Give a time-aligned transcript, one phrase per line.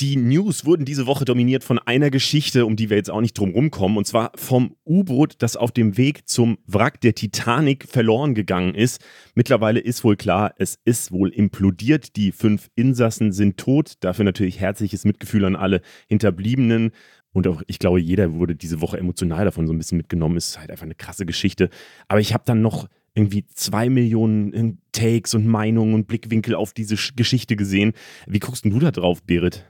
[0.00, 3.36] Die News wurden diese Woche dominiert von einer Geschichte, um die wir jetzt auch nicht
[3.36, 8.36] drum rumkommen, und zwar vom U-Boot, das auf dem Weg zum Wrack der Titanic verloren
[8.36, 9.02] gegangen ist.
[9.34, 12.14] Mittlerweile ist wohl klar, es ist wohl implodiert.
[12.14, 13.94] Die fünf Insassen sind tot.
[13.98, 16.92] Dafür natürlich herzliches Mitgefühl an alle Hinterbliebenen.
[17.32, 20.36] Und auch, ich glaube, jeder wurde diese Woche emotional davon so ein bisschen mitgenommen.
[20.36, 21.70] Ist halt einfach eine krasse Geschichte.
[22.06, 26.72] Aber ich habe dann noch irgendwie zwei Millionen äh, Takes und Meinungen und Blickwinkel auf
[26.72, 27.94] diese Geschichte gesehen.
[28.26, 29.66] Wie guckst du da drauf, Berit?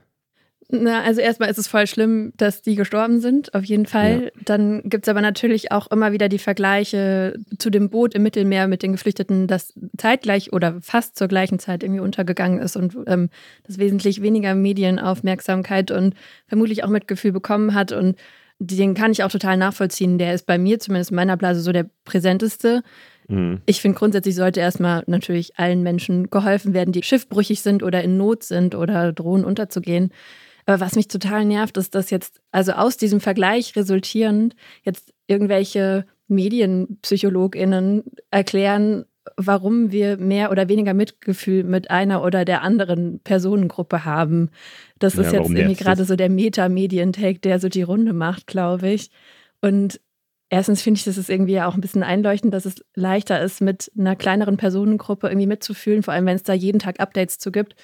[0.69, 4.23] Na, also erstmal ist es voll schlimm, dass die gestorben sind, auf jeden Fall.
[4.23, 4.41] Ja.
[4.45, 8.67] Dann gibt es aber natürlich auch immer wieder die Vergleiche zu dem Boot im Mittelmeer
[8.67, 13.29] mit den Geflüchteten, das zeitgleich oder fast zur gleichen Zeit irgendwie untergegangen ist und ähm,
[13.67, 16.15] das wesentlich weniger Medienaufmerksamkeit und
[16.47, 17.91] vermutlich auch Mitgefühl bekommen hat.
[17.91, 18.17] Und
[18.59, 20.17] den kann ich auch total nachvollziehen.
[20.17, 22.83] Der ist bei mir, zumindest in meiner Blase, so der präsenteste.
[23.27, 23.61] Mhm.
[23.65, 28.17] Ich finde, grundsätzlich sollte erstmal natürlich allen Menschen geholfen werden, die schiffbrüchig sind oder in
[28.17, 30.11] Not sind oder drohen unterzugehen.
[30.65, 36.05] Aber was mich total nervt, ist, dass jetzt, also aus diesem Vergleich resultierend, jetzt irgendwelche
[36.27, 39.05] MedienpsychologInnen erklären,
[39.37, 44.49] warum wir mehr oder weniger Mitgefühl mit einer oder der anderen Personengruppe haben.
[44.99, 48.89] Das ist ja, jetzt irgendwie gerade so der Meta-Medien-Take, der so die Runde macht, glaube
[48.89, 49.11] ich.
[49.61, 49.99] Und
[50.53, 53.91] Erstens finde ich, dass es irgendwie auch ein bisschen einleuchtend, dass es leichter ist, mit
[53.97, 57.75] einer kleineren Personengruppe irgendwie mitzufühlen, vor allem wenn es da jeden Tag Updates zu gibt.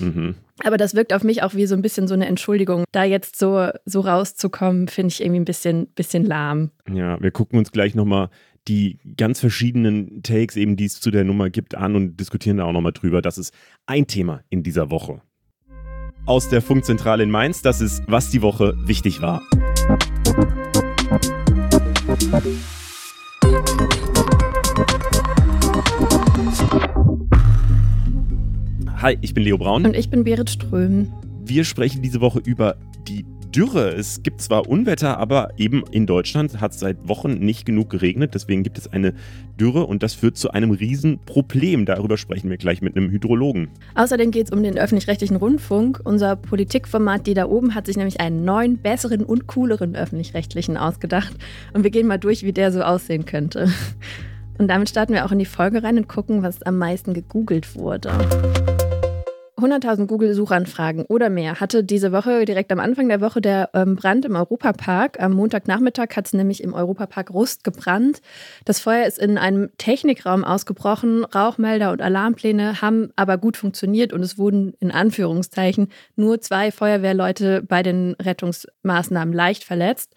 [0.00, 0.34] Mhm.
[0.64, 2.84] Aber das wirkt auf mich auch wie so ein bisschen so eine Entschuldigung.
[2.92, 6.70] Da jetzt so, so rauszukommen, finde ich irgendwie ein bisschen, bisschen lahm.
[6.90, 8.30] Ja, wir gucken uns gleich nochmal
[8.68, 12.64] die ganz verschiedenen Takes, eben die es zu der Nummer gibt, an und diskutieren da
[12.64, 13.22] auch nochmal drüber.
[13.22, 13.54] Das ist
[13.86, 15.20] ein Thema in dieser Woche.
[16.24, 19.42] Aus der Funkzentrale in Mainz, das ist, was die Woche wichtig war.
[29.02, 29.84] Hi, ich bin Leo Braun.
[29.84, 31.12] Und ich bin Berit Ström.
[31.44, 33.90] Wir sprechen diese Woche über die Dürre.
[33.90, 38.34] Es gibt zwar Unwetter, aber eben in Deutschland hat es seit Wochen nicht genug geregnet.
[38.34, 39.12] Deswegen gibt es eine
[39.60, 41.84] Dürre und das führt zu einem Riesenproblem.
[41.84, 43.68] Darüber sprechen wir gleich mit einem Hydrologen.
[43.96, 46.00] Außerdem geht es um den öffentlich-rechtlichen Rundfunk.
[46.02, 51.34] Unser Politikformat, die da oben, hat sich nämlich einen neuen, besseren und cooleren öffentlich-rechtlichen ausgedacht.
[51.74, 53.68] Und wir gehen mal durch, wie der so aussehen könnte.
[54.58, 57.76] Und damit starten wir auch in die Folge rein und gucken, was am meisten gegoogelt
[57.76, 58.10] wurde.
[59.58, 64.26] 100.000 Google-Suchanfragen oder mehr hatte diese Woche direkt am Anfang der Woche der ähm, Brand
[64.26, 65.18] im Europapark.
[65.18, 68.20] Am Montagnachmittag hat es nämlich im Europapark Rust gebrannt.
[68.66, 71.24] Das Feuer ist in einem Technikraum ausgebrochen.
[71.24, 77.62] Rauchmelder und Alarmpläne haben aber gut funktioniert und es wurden in Anführungszeichen nur zwei Feuerwehrleute
[77.62, 80.14] bei den Rettungsmaßnahmen leicht verletzt.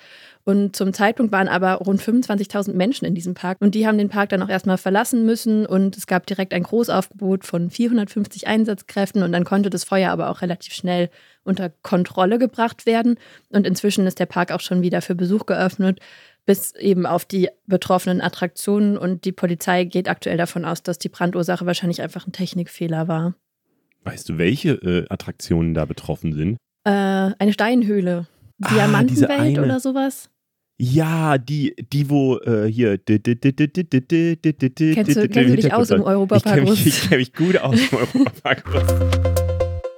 [0.49, 3.57] Und zum Zeitpunkt waren aber rund 25.000 Menschen in diesem Park.
[3.59, 5.67] Und die haben den Park dann auch erstmal verlassen müssen.
[5.67, 9.21] Und es gab direkt ein Großaufgebot von 450 Einsatzkräften.
[9.21, 11.11] Und dann konnte das Feuer aber auch relativ schnell
[11.43, 13.17] unter Kontrolle gebracht werden.
[13.49, 15.99] Und inzwischen ist der Park auch schon wieder für Besuch geöffnet,
[16.47, 18.97] bis eben auf die betroffenen Attraktionen.
[18.97, 23.35] Und die Polizei geht aktuell davon aus, dass die Brandursache wahrscheinlich einfach ein Technikfehler war.
[24.03, 26.57] Weißt du, welche äh, Attraktionen da betroffen sind?
[26.85, 26.89] Äh,
[27.37, 28.25] eine Steinhöhle.
[28.57, 30.31] Diamantenwelt ah, oder sowas?
[30.81, 32.97] Ja, die, die wo äh, hier.
[32.97, 33.27] Kennst du,
[34.95, 36.45] kennst du dich aus im Europapark?
[36.45, 38.63] Ich kenne mich, kenn mich gut aus im Europapark.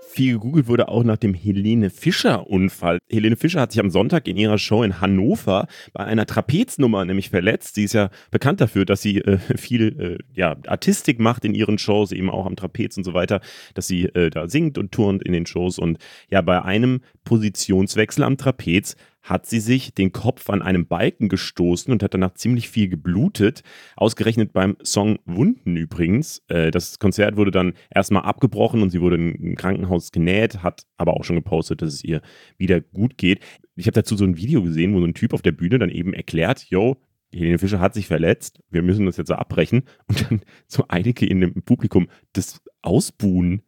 [0.09, 2.97] Viel gegoogelt wurde auch nach dem Helene Fischer-Unfall.
[3.09, 7.29] Helene Fischer hat sich am Sonntag in ihrer Show in Hannover bei einer Trapeznummer nämlich
[7.29, 7.75] verletzt.
[7.75, 11.77] Sie ist ja bekannt dafür, dass sie äh, viel äh, ja, Artistik macht in ihren
[11.77, 13.39] Shows, eben auch am Trapez und so weiter,
[13.75, 15.77] dass sie äh, da singt und turnt in den Shows.
[15.77, 15.99] Und
[16.29, 21.91] ja, bei einem Positionswechsel am Trapez hat sie sich den Kopf an einem Balken gestoßen
[21.91, 23.61] und hat danach ziemlich viel geblutet.
[23.95, 26.43] Ausgerechnet beim Song Wunden übrigens.
[26.47, 31.13] Äh, das Konzert wurde dann erstmal abgebrochen und sie wurde im Krankenhaus genäht, hat aber
[31.13, 32.21] auch schon gepostet, dass es ihr
[32.57, 33.39] wieder gut geht.
[33.75, 35.89] Ich habe dazu so ein Video gesehen, wo so ein Typ auf der Bühne dann
[35.89, 36.97] eben erklärt, yo,
[37.33, 39.83] Helene Fischer hat sich verletzt, wir müssen das jetzt so abbrechen.
[40.07, 43.61] Und dann so einige in dem Publikum das ausbuhen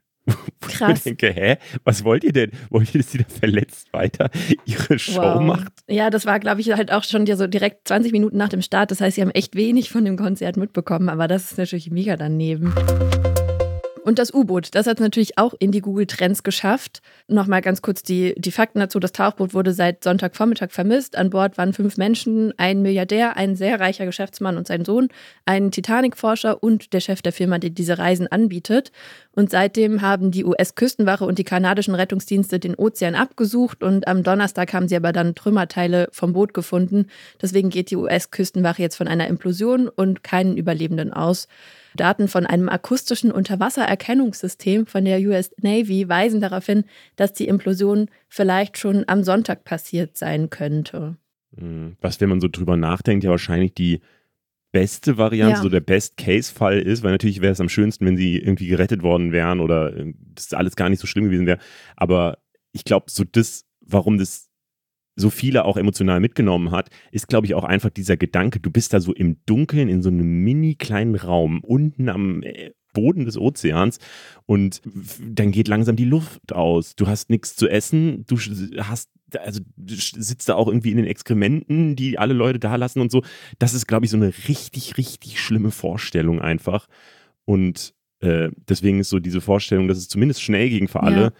[0.61, 1.00] Krass.
[1.00, 2.51] Ich denke, hä, was wollt ihr denn?
[2.69, 4.30] Wollt ihr, dass sie da verletzt weiter
[4.65, 5.42] ihre Show wow.
[5.42, 5.74] macht?
[5.88, 8.92] Ja, das war, glaube ich, halt auch schon so direkt 20 Minuten nach dem Start.
[8.92, 12.15] Das heißt, sie haben echt wenig von dem Konzert mitbekommen, aber das ist natürlich mega
[12.15, 12.74] daneben.
[14.03, 17.01] Und das U-Boot, das hat es natürlich auch in die Google-Trends geschafft.
[17.29, 19.00] Nochmal ganz kurz die, die Fakten dazu.
[19.00, 21.15] Das Tauchboot wurde seit Sonntagvormittag vermisst.
[21.15, 25.07] An Bord waren fünf Menschen, ein Milliardär, ein sehr reicher Geschäftsmann und sein Sohn,
[25.45, 28.91] ein Titanic-Forscher und der Chef der Firma, die diese Reisen anbietet.
[29.31, 34.73] Und seitdem haben die US-Küstenwache und die kanadischen Rettungsdienste den Ozean abgesucht und am Donnerstag
[34.73, 37.07] haben sie aber dann Trümmerteile vom Boot gefunden.
[37.41, 41.47] Deswegen geht die US-Küstenwache jetzt von einer Implosion und keinen Überlebenden aus.
[41.95, 46.86] Daten von einem akustischen Unterwassererkennungssystem von der US Navy weisen darauf hin,
[47.16, 51.18] dass die Implosion vielleicht schon am Sonntag passiert sein könnte.
[51.57, 54.01] Hm, was, wenn man so drüber nachdenkt, ja wahrscheinlich die
[54.72, 55.62] beste Variante, ja.
[55.62, 59.31] so der Best-Case-Fall ist, weil natürlich wäre es am schönsten, wenn sie irgendwie gerettet worden
[59.31, 61.60] wären oder äh, das alles gar nicht so schlimm gewesen wäre.
[61.96, 62.39] Aber
[62.72, 64.50] ich glaube, so das, warum das
[65.15, 68.94] so viele auch emotional mitgenommen hat, ist, glaube ich, auch einfach dieser Gedanke, du bist
[68.94, 73.38] da so im Dunkeln in so einem mini kleinen Raum unten am äh, Boden des
[73.38, 74.00] Ozeans
[74.45, 74.81] und
[75.19, 76.95] dann geht langsam die Luft aus.
[76.95, 81.95] Du hast nichts zu essen, du hast also sitzt da auch irgendwie in den Exkrementen,
[81.95, 83.24] die alle Leute da lassen und so.
[83.57, 86.88] Das ist, glaube ich, so eine richtig, richtig schlimme Vorstellung einfach.
[87.45, 91.33] Und äh, deswegen ist so diese Vorstellung, dass es zumindest schnell ging für alle,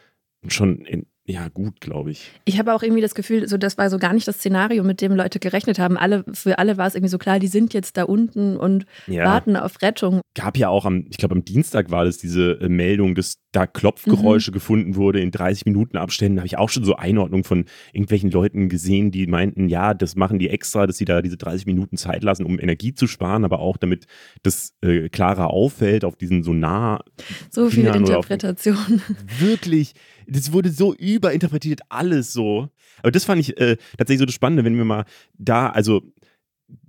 [0.44, 0.50] ja.
[0.50, 2.32] schon in, ja, gut, glaube ich.
[2.44, 5.00] Ich habe auch irgendwie das Gefühl, so das war so gar nicht das Szenario, mit
[5.00, 5.96] dem Leute gerechnet haben.
[5.98, 9.24] Alle, für alle war es irgendwie so klar, die sind jetzt da unten und ja.
[9.24, 10.20] warten auf Rettung.
[10.36, 13.66] Gab ja auch am, ich glaube am Dienstag war das diese äh, Meldung, dass da
[13.66, 14.54] Klopfgeräusche mhm.
[14.54, 16.36] gefunden wurde in 30 Minuten Abständen.
[16.36, 20.18] Da habe ich auch schon so Einordnung von irgendwelchen Leuten gesehen, die meinten, ja, das
[20.18, 23.46] machen die extra, dass sie da diese 30 Minuten Zeit lassen, um Energie zu sparen,
[23.46, 24.08] aber auch damit
[24.42, 27.06] das äh, klarer auffällt auf diesen Sonar.
[27.50, 29.02] So viel Interpretation.
[29.40, 29.94] Wirklich
[30.28, 32.70] das wurde so überinterpretiert, alles so.
[33.00, 35.06] Aber das fand ich äh, tatsächlich so das Spannende, wenn wir mal
[35.38, 36.02] da, also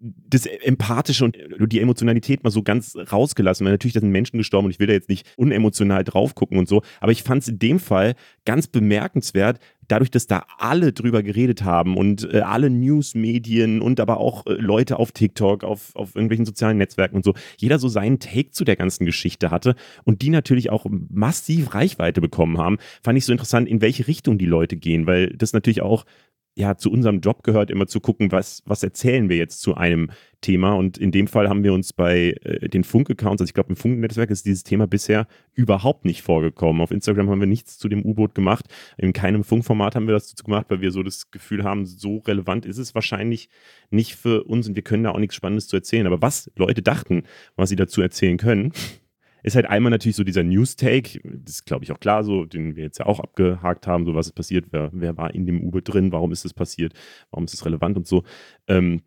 [0.00, 3.64] das Empathische und die Emotionalität mal so ganz rausgelassen.
[3.64, 6.58] Weil natürlich, da sind Menschen gestorben und ich will da jetzt nicht unemotional drauf gucken
[6.58, 6.82] und so.
[7.00, 9.58] Aber ich fand es in dem Fall ganz bemerkenswert,
[9.88, 14.52] dadurch, dass da alle drüber geredet haben und äh, alle Newsmedien und aber auch äh,
[14.52, 18.64] Leute auf TikTok, auf, auf irgendwelchen sozialen Netzwerken und so, jeder so seinen Take zu
[18.64, 23.32] der ganzen Geschichte hatte und die natürlich auch massiv Reichweite bekommen haben, fand ich so
[23.32, 26.04] interessant, in welche Richtung die Leute gehen, weil das natürlich auch
[26.56, 30.10] ja, zu unserem Job gehört, immer zu gucken, was, was erzählen wir jetzt zu einem
[30.40, 30.74] Thema.
[30.74, 33.76] Und in dem Fall haben wir uns bei äh, den Funk-Accounts, also ich glaube, im
[33.76, 36.80] Funk-Netzwerk ist dieses Thema bisher überhaupt nicht vorgekommen.
[36.80, 38.66] Auf Instagram haben wir nichts zu dem U-Boot gemacht.
[38.98, 42.18] In keinem Funkformat haben wir das dazu gemacht, weil wir so das Gefühl haben, so
[42.18, 43.48] relevant ist es wahrscheinlich
[43.90, 46.06] nicht für uns und wir können da auch nichts Spannendes zu erzählen.
[46.06, 47.24] Aber was Leute dachten,
[47.56, 48.72] was sie dazu erzählen können,
[49.44, 52.76] ist halt einmal natürlich so dieser News-Take, das ist glaube ich auch klar so, den
[52.76, 55.60] wir jetzt ja auch abgehakt haben, so was ist passiert, wer, wer war in dem
[55.60, 56.94] Uber drin, warum ist das passiert,
[57.30, 58.24] warum ist das relevant und so.
[58.66, 59.02] Ähm,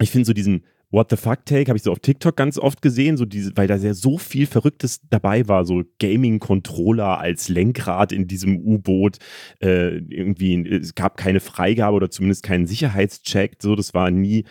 [0.00, 2.80] ich finde so diesen What the fuck Take habe ich so auf TikTok ganz oft
[2.80, 8.12] gesehen, so diese, weil da sehr so viel Verrücktes dabei war, so Gaming-Controller als Lenkrad
[8.12, 9.18] in diesem U-Boot,
[9.60, 14.44] äh, irgendwie, es gab keine Freigabe oder zumindest keinen Sicherheitscheck, so, das war nie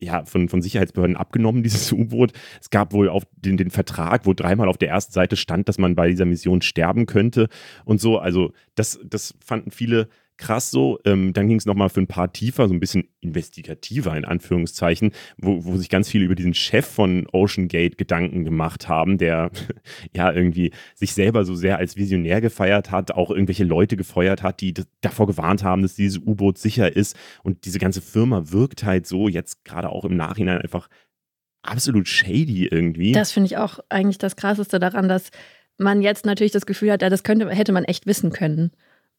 [0.00, 2.32] ja, von, von Sicherheitsbehörden abgenommen, dieses U-Boot.
[2.60, 5.78] Es gab wohl auf den, den Vertrag, wo dreimal auf der ersten Seite stand, dass
[5.78, 7.48] man bei dieser Mission sterben könnte
[7.84, 8.18] und so.
[8.18, 10.08] Also das, das fanden viele
[10.40, 10.98] krass so.
[11.04, 15.12] Ähm, dann ging es nochmal für ein paar tiefer, so ein bisschen investigativer in Anführungszeichen,
[15.36, 19.50] wo, wo sich ganz viele über diesen Chef von Ocean Gate Gedanken gemacht haben, der
[20.16, 24.60] ja irgendwie sich selber so sehr als Visionär gefeiert hat, auch irgendwelche Leute gefeuert hat,
[24.60, 27.16] die davor gewarnt haben, dass dieses U-Boot sicher ist.
[27.42, 30.88] Und diese ganze Firma wirkt halt so jetzt gerade auch im Nachhinein einfach
[31.62, 33.12] absolut shady irgendwie.
[33.12, 35.30] Das finde ich auch eigentlich das Krasseste daran, dass
[35.76, 38.70] man jetzt natürlich das Gefühl hat, ja, das könnte, hätte man echt wissen können.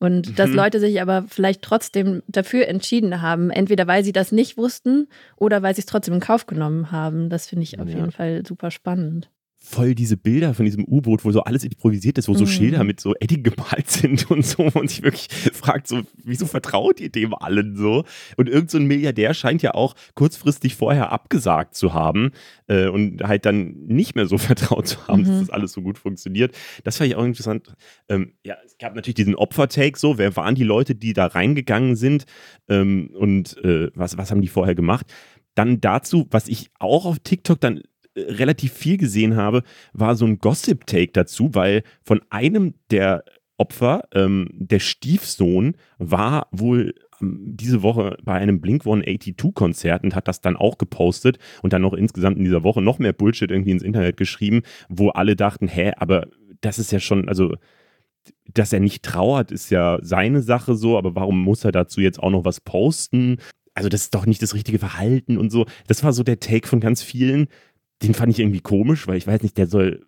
[0.02, 0.36] Und mhm.
[0.36, 5.08] dass Leute sich aber vielleicht trotzdem dafür entschieden haben, entweder weil sie das nicht wussten
[5.38, 7.30] oder weil sie es trotzdem in Kauf genommen haben.
[7.30, 7.98] Das finde ich auf ja.
[7.98, 9.30] jeden Fall super spannend
[9.64, 12.50] voll diese Bilder von diesem U-Boot, wo so alles improvisiert ist, wo so mhm.
[12.50, 17.00] Schilder mit so Edding gemalt sind und so und sich wirklich fragt so, wieso vertraut
[17.00, 18.04] ihr dem allen so?
[18.38, 22.32] Und irgend so ein Milliardär scheint ja auch kurzfristig vorher abgesagt zu haben
[22.68, 25.28] äh, und halt dann nicht mehr so vertraut zu haben, mhm.
[25.28, 26.58] dass das alles so gut funktioniert.
[26.84, 27.76] Das fand ich auch interessant.
[28.10, 31.96] Ähm, ja, es gab natürlich diesen Opfer-Take so, wer waren die Leute, die da reingegangen
[31.96, 32.26] sind
[32.68, 35.06] ähm, und äh, was, was haben die vorher gemacht?
[35.54, 37.82] Dann dazu, was ich auch auf TikTok dann
[38.16, 39.64] relativ viel gesehen habe,
[39.94, 43.24] war so ein Gossip-Take dazu, weil von einem der
[43.58, 50.28] Opfer, ähm, der Stiefsohn, war wohl ähm, diese Woche bei einem Blink 182-Konzert und hat
[50.28, 53.72] das dann auch gepostet und dann noch insgesamt in dieser Woche noch mehr Bullshit irgendwie
[53.72, 56.28] ins Internet geschrieben, wo alle dachten, hä, aber
[56.62, 57.56] das ist ja schon, also
[58.54, 62.20] dass er nicht trauert, ist ja seine Sache so, aber warum muss er dazu jetzt
[62.20, 63.38] auch noch was posten?
[63.74, 65.66] Also das ist doch nicht das richtige Verhalten und so.
[65.88, 67.48] Das war so der Take von ganz vielen
[68.02, 70.06] den fand ich irgendwie komisch, weil ich weiß nicht, der soll.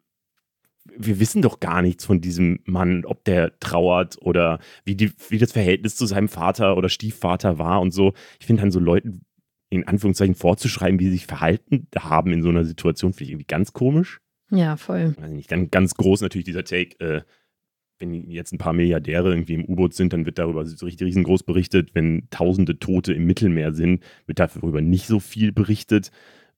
[0.97, 5.37] Wir wissen doch gar nichts von diesem Mann, ob der trauert oder wie, die, wie
[5.37, 8.13] das Verhältnis zu seinem Vater oder Stiefvater war und so.
[8.39, 9.21] Ich finde dann so Leuten
[9.69, 13.47] in Anführungszeichen vorzuschreiben, wie sie sich verhalten haben in so einer Situation, finde ich irgendwie
[13.47, 14.19] ganz komisch.
[14.51, 15.15] Ja, voll.
[15.17, 17.21] Weiß nicht, dann ganz groß natürlich dieser Take, äh,
[17.97, 21.43] wenn jetzt ein paar Milliardäre irgendwie im U-Boot sind, dann wird darüber so richtig riesengroß
[21.43, 21.95] berichtet.
[21.95, 26.11] Wenn tausende Tote im Mittelmeer sind, wird darüber nicht so viel berichtet.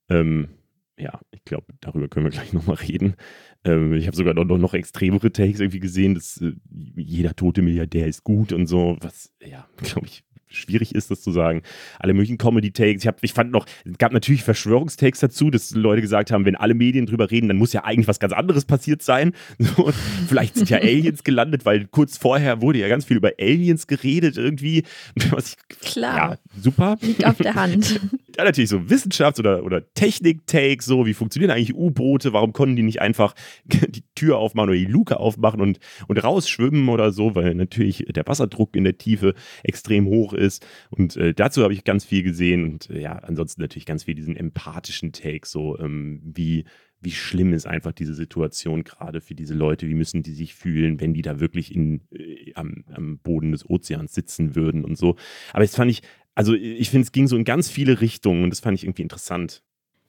[0.10, 0.50] Ähm,
[0.98, 3.16] ja, ich glaube, darüber können wir gleich nochmal reden.
[3.64, 6.54] Ähm, ich habe sogar noch, noch, extremere Takes irgendwie gesehen, dass äh,
[6.96, 10.24] jeder tote Milliardär ist gut und so, was, ja, glaube ich,
[10.56, 11.62] schwierig ist, das zu sagen.
[12.00, 13.06] Alle möglichen Comedy-Takes.
[13.06, 16.74] Ich, ich fand noch, es gab natürlich Verschwörungstakes dazu, dass Leute gesagt haben, wenn alle
[16.74, 19.34] Medien drüber reden, dann muss ja eigentlich was ganz anderes passiert sein.
[19.76, 19.92] So,
[20.28, 24.38] vielleicht sind ja Aliens gelandet, weil kurz vorher wurde ja ganz viel über Aliens geredet
[24.38, 24.84] irgendwie.
[25.38, 26.16] Ich, Klar.
[26.16, 26.98] Ja, super.
[27.02, 28.00] Liegt auf der Hand.
[28.38, 32.84] ja, natürlich so Wissenschafts- oder, oder Technik-Takes, so wie funktionieren eigentlich U-Boote, warum konnten die
[32.84, 33.34] nicht einfach
[33.66, 38.26] die Tür aufmachen oder die Luke aufmachen und, und rausschwimmen oder so, weil natürlich der
[38.26, 39.34] Wasserdruck in der Tiefe
[39.64, 40.45] extrem hoch ist.
[40.90, 44.16] Und äh, dazu habe ich ganz viel gesehen und äh, ja, ansonsten natürlich ganz viel
[44.16, 46.66] diesen empathischen Take, so ähm, wie
[47.02, 51.00] wie schlimm ist einfach diese Situation gerade für diese Leute, wie müssen die sich fühlen,
[51.00, 55.16] wenn die da wirklich in, äh, am, am Boden des Ozeans sitzen würden und so.
[55.54, 56.02] Aber das fand ich,
[56.34, 59.04] also ich finde, es ging so in ganz viele Richtungen und das fand ich irgendwie
[59.04, 59.62] interessant.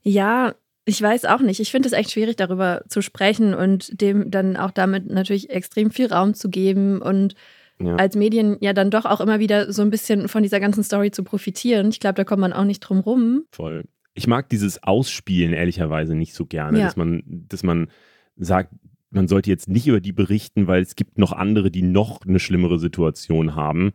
[0.02, 0.54] Ja,
[0.86, 1.60] ich weiß auch nicht.
[1.60, 5.90] Ich finde es echt schwierig, darüber zu sprechen und dem dann auch damit natürlich extrem
[5.90, 7.34] viel Raum zu geben und
[7.80, 7.96] ja.
[7.96, 11.10] als Medien ja dann doch auch immer wieder so ein bisschen von dieser ganzen Story
[11.10, 11.88] zu profitieren.
[11.88, 13.44] Ich glaube, da kommt man auch nicht drum rum.
[13.52, 13.84] Voll.
[14.14, 16.84] Ich mag dieses Ausspielen ehrlicherweise nicht so gerne, ja.
[16.86, 17.88] dass man, dass man
[18.36, 18.72] sagt,
[19.10, 22.38] man sollte jetzt nicht über die berichten, weil es gibt noch andere, die noch eine
[22.38, 23.92] schlimmere Situation haben.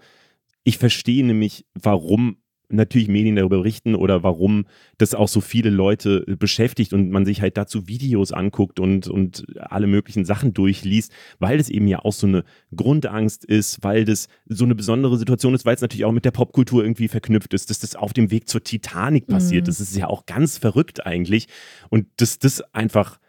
[0.63, 2.38] Ich verstehe nämlich, warum
[2.71, 4.65] natürlich Medien darüber berichten oder warum
[4.97, 9.45] das auch so viele Leute beschäftigt und man sich halt dazu Videos anguckt und, und
[9.57, 12.43] alle möglichen Sachen durchliest, weil das eben ja auch so eine
[12.75, 16.31] Grundangst ist, weil das so eine besondere Situation ist, weil es natürlich auch mit der
[16.31, 19.63] Popkultur irgendwie verknüpft ist, dass das auf dem Weg zur Titanic passiert.
[19.63, 19.67] Mhm.
[19.67, 21.47] Das ist ja auch ganz verrückt eigentlich
[21.89, 23.19] und dass das einfach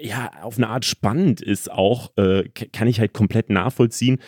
[0.00, 4.18] ja, auf eine Art spannend ist auch, äh, kann ich halt komplett nachvollziehen.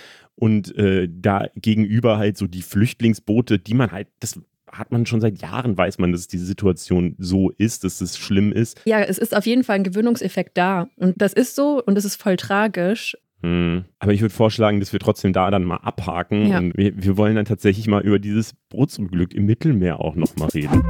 [0.41, 4.41] Und äh, da gegenüber halt so die Flüchtlingsboote, die man halt, das
[4.73, 8.51] hat man schon seit Jahren, weiß man, dass diese Situation so ist, dass es schlimm
[8.51, 8.81] ist.
[8.87, 10.89] Ja, es ist auf jeden Fall ein Gewöhnungseffekt da.
[10.97, 13.19] Und das ist so und es ist voll tragisch.
[13.43, 13.85] Hm.
[13.99, 16.47] Aber ich würde vorschlagen, dass wir trotzdem da dann mal abhaken.
[16.47, 16.59] Ja.
[16.59, 20.83] Und wir, wir, wollen dann tatsächlich mal über dieses Bootsunglück im Mittelmeer auch nochmal reden.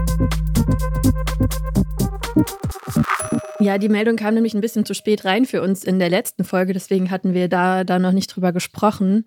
[3.61, 6.45] Ja, die Meldung kam nämlich ein bisschen zu spät rein für uns in der letzten
[6.45, 9.26] Folge, deswegen hatten wir da, da noch nicht drüber gesprochen.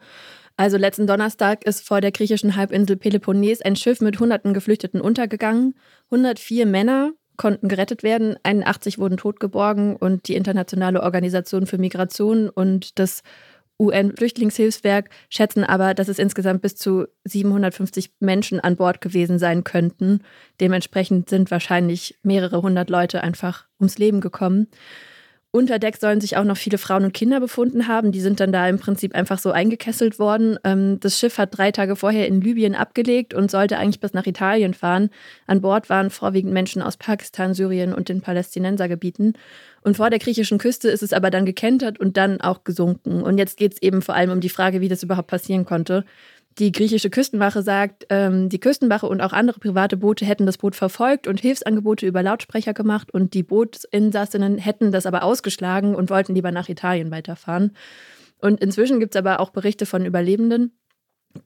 [0.58, 5.75] Also letzten Donnerstag ist vor der griechischen Halbinsel Peloponnes ein Schiff mit hunderten Geflüchteten untergegangen.
[6.12, 13.00] 104 Männer konnten gerettet werden, 81 wurden totgeborgen und die Internationale Organisation für Migration und
[13.00, 13.24] das
[13.84, 20.22] UN-Flüchtlingshilfswerk schätzen aber, dass es insgesamt bis zu 750 Menschen an Bord gewesen sein könnten.
[20.60, 24.68] Dementsprechend sind wahrscheinlich mehrere hundert Leute einfach ums Leben gekommen.
[25.56, 28.12] Unter Deck sollen sich auch noch viele Frauen und Kinder befunden haben.
[28.12, 30.58] Die sind dann da im Prinzip einfach so eingekesselt worden.
[30.63, 34.25] Ähm, das Schiff hat drei Tage vorher in Libyen abgelegt und sollte eigentlich bis nach
[34.25, 35.12] Italien fahren.
[35.46, 39.34] An Bord waren vorwiegend Menschen aus Pakistan, Syrien und den Palästinensergebieten.
[39.84, 43.22] Und vor der griechischen Küste ist es aber dann gekentert und dann auch gesunken.
[43.22, 46.06] Und jetzt geht es eben vor allem um die Frage, wie das überhaupt passieren konnte.
[46.60, 50.75] Die griechische Küstenwache sagt, ähm, die Küstenwache und auch andere private Boote hätten das Boot
[50.75, 56.36] verfolgt und Hilfsangebote über Lautsprecher gemacht und die Bootsinsassinnen hätten das aber ausgeschlagen und wollten
[56.36, 57.75] lieber nach Italien weiterfahren.
[58.38, 60.78] Und inzwischen gibt es aber auch Berichte von Überlebenden,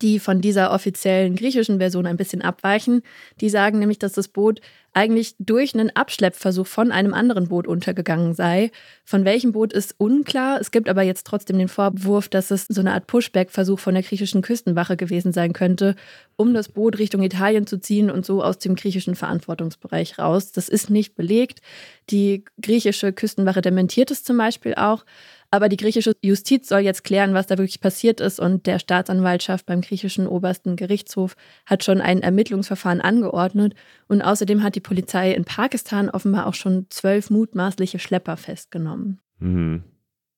[0.01, 3.01] die von dieser offiziellen griechischen Version ein bisschen abweichen.
[3.39, 4.59] Die sagen nämlich, dass das Boot
[4.97, 8.71] eigentlich durch einen Abschleppversuch von einem anderen Boot untergegangen sei.
[9.05, 10.59] Von welchem Boot ist unklar.
[10.59, 14.01] Es gibt aber jetzt trotzdem den Vorwurf, dass es so eine Art Pushback-Versuch von der
[14.01, 15.95] griechischen Küstenwache gewesen sein könnte,
[16.35, 20.51] um das Boot Richtung Italien zu ziehen und so aus dem griechischen Verantwortungsbereich raus.
[20.51, 21.61] Das ist nicht belegt.
[22.09, 25.05] Die griechische Küstenwache dementiert es zum Beispiel auch.
[25.49, 28.39] Aber die griechische Justiz soll jetzt klären, was da wirklich passiert ist.
[28.39, 31.35] Und der Staatsanwaltschaft beim griechischen obersten Gerichtshof
[31.65, 33.73] hat schon ein Ermittlungsverfahren angeordnet.
[34.07, 39.19] Und außerdem hat die Polizei in Pakistan offenbar auch schon zwölf mutmaßliche Schlepper festgenommen.
[39.39, 39.83] Mhm.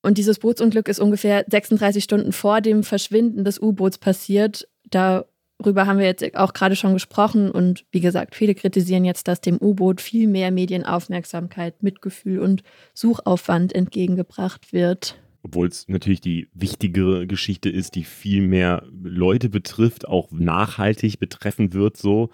[0.02, 4.68] Und dieses Bootsunglück ist ungefähr 36 Stunden vor dem Verschwinden des U-Boots passiert.
[4.90, 5.26] Da
[5.62, 9.42] Darüber haben wir jetzt auch gerade schon gesprochen und wie gesagt, viele kritisieren jetzt, dass
[9.42, 12.64] dem U-Boot viel mehr Medienaufmerksamkeit, Mitgefühl und
[12.94, 15.20] Suchaufwand entgegengebracht wird.
[15.44, 21.74] Obwohl es natürlich die wichtigere Geschichte ist, die viel mehr Leute betrifft, auch nachhaltig betreffen
[21.74, 22.30] wird, so,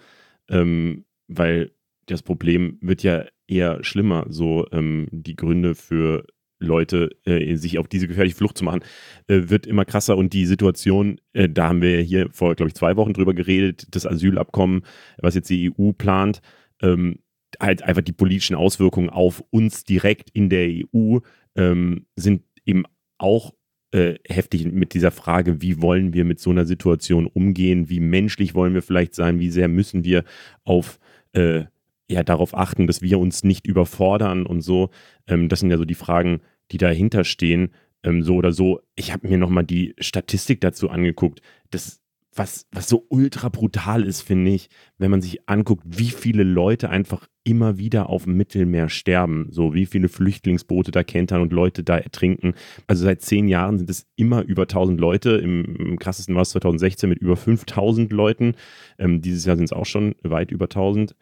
[0.48, 1.72] ähm, weil
[2.06, 6.26] das Problem wird ja eher schlimmer, so ähm, die Gründe für
[6.58, 8.80] Leute, äh, sich auf diese gefährliche Flucht zu machen,
[9.28, 10.16] äh, wird immer krasser.
[10.16, 13.86] Und die Situation, äh, da haben wir hier vor, glaube ich, zwei Wochen drüber geredet,
[13.90, 14.82] das Asylabkommen,
[15.18, 16.40] was jetzt die EU plant,
[16.82, 17.20] ähm,
[17.60, 21.18] halt einfach die politischen Auswirkungen auf uns direkt in der EU
[21.56, 22.84] ähm, sind eben
[23.18, 23.54] auch
[23.92, 28.54] äh, heftig mit dieser Frage, wie wollen wir mit so einer Situation umgehen, wie menschlich
[28.54, 30.24] wollen wir vielleicht sein, wie sehr müssen wir
[30.64, 30.98] auf
[31.32, 31.64] äh,
[32.08, 34.90] ja darauf achten, dass wir uns nicht überfordern und so.
[35.26, 37.70] Ähm, das sind ja so die Fragen, die dahinter stehen.
[38.02, 38.80] Ähm, so oder so.
[38.94, 41.40] Ich habe mir nochmal die Statistik dazu angeguckt.
[41.70, 42.00] Das
[42.38, 46.90] was, was so ultra brutal ist, finde ich, wenn man sich anguckt, wie viele Leute
[46.90, 49.48] einfach immer wieder auf dem Mittelmeer sterben.
[49.50, 52.54] So wie viele Flüchtlingsboote da kentern und Leute da ertrinken.
[52.86, 55.30] Also seit zehn Jahren sind es immer über 1000 Leute.
[55.36, 58.54] Im, im krassesten war es 2016 mit über 5000 Leuten.
[58.98, 61.14] Ähm, dieses Jahr sind es auch schon weit über 1000.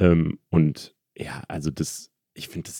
[0.00, 2.70] Ähm, und ja, also das, ich finde,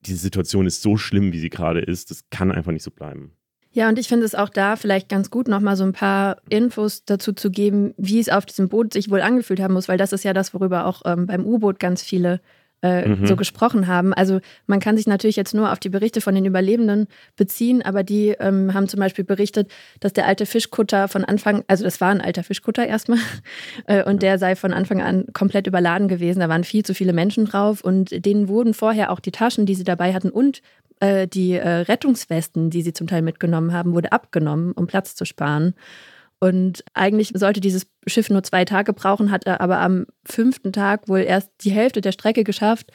[0.00, 2.10] diese Situation ist so schlimm, wie sie gerade ist.
[2.10, 3.32] Das kann einfach nicht so bleiben.
[3.70, 7.04] Ja, und ich finde es auch da vielleicht ganz gut, nochmal so ein paar Infos
[7.04, 10.12] dazu zu geben, wie es auf diesem Boot sich wohl angefühlt haben muss, weil das
[10.12, 12.40] ist ja das, worüber auch ähm, beim U-Boot ganz viele
[12.82, 13.26] äh, mhm.
[13.26, 14.14] so gesprochen haben.
[14.14, 18.02] Also man kann sich natürlich jetzt nur auf die Berichte von den Überlebenden beziehen, aber
[18.02, 19.70] die ähm, haben zum Beispiel berichtet,
[20.00, 23.18] dass der alte Fischkutter von Anfang, also das war ein alter Fischkutter erstmal,
[23.86, 26.40] äh, und der sei von Anfang an komplett überladen gewesen.
[26.40, 29.74] Da waren viel zu viele Menschen drauf und denen wurden vorher auch die Taschen, die
[29.74, 30.62] sie dabei hatten und
[31.00, 35.24] äh, die äh, Rettungswesten, die sie zum Teil mitgenommen haben, wurde abgenommen, um Platz zu
[35.24, 35.74] sparen.
[36.40, 41.08] Und eigentlich sollte dieses Schiff nur zwei Tage brauchen, hat er aber am fünften Tag
[41.08, 42.92] wohl erst die Hälfte der Strecke geschafft,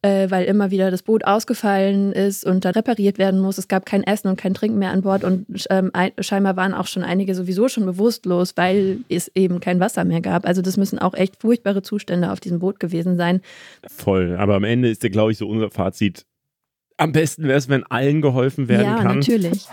[0.00, 3.58] äh, weil immer wieder das Boot ausgefallen ist und dann repariert werden muss.
[3.58, 5.90] Es gab kein Essen und kein Trinken mehr an Bord und ähm,
[6.20, 10.46] scheinbar waren auch schon einige sowieso schon bewusstlos, weil es eben kein Wasser mehr gab.
[10.46, 13.42] Also das müssen auch echt furchtbare Zustände auf diesem Boot gewesen sein.
[13.86, 16.24] Voll, aber am Ende ist ja, glaube ich, so unser Fazit,
[16.96, 19.06] am besten wäre es, wenn allen geholfen werden ja, kann.
[19.06, 19.66] Ja, natürlich.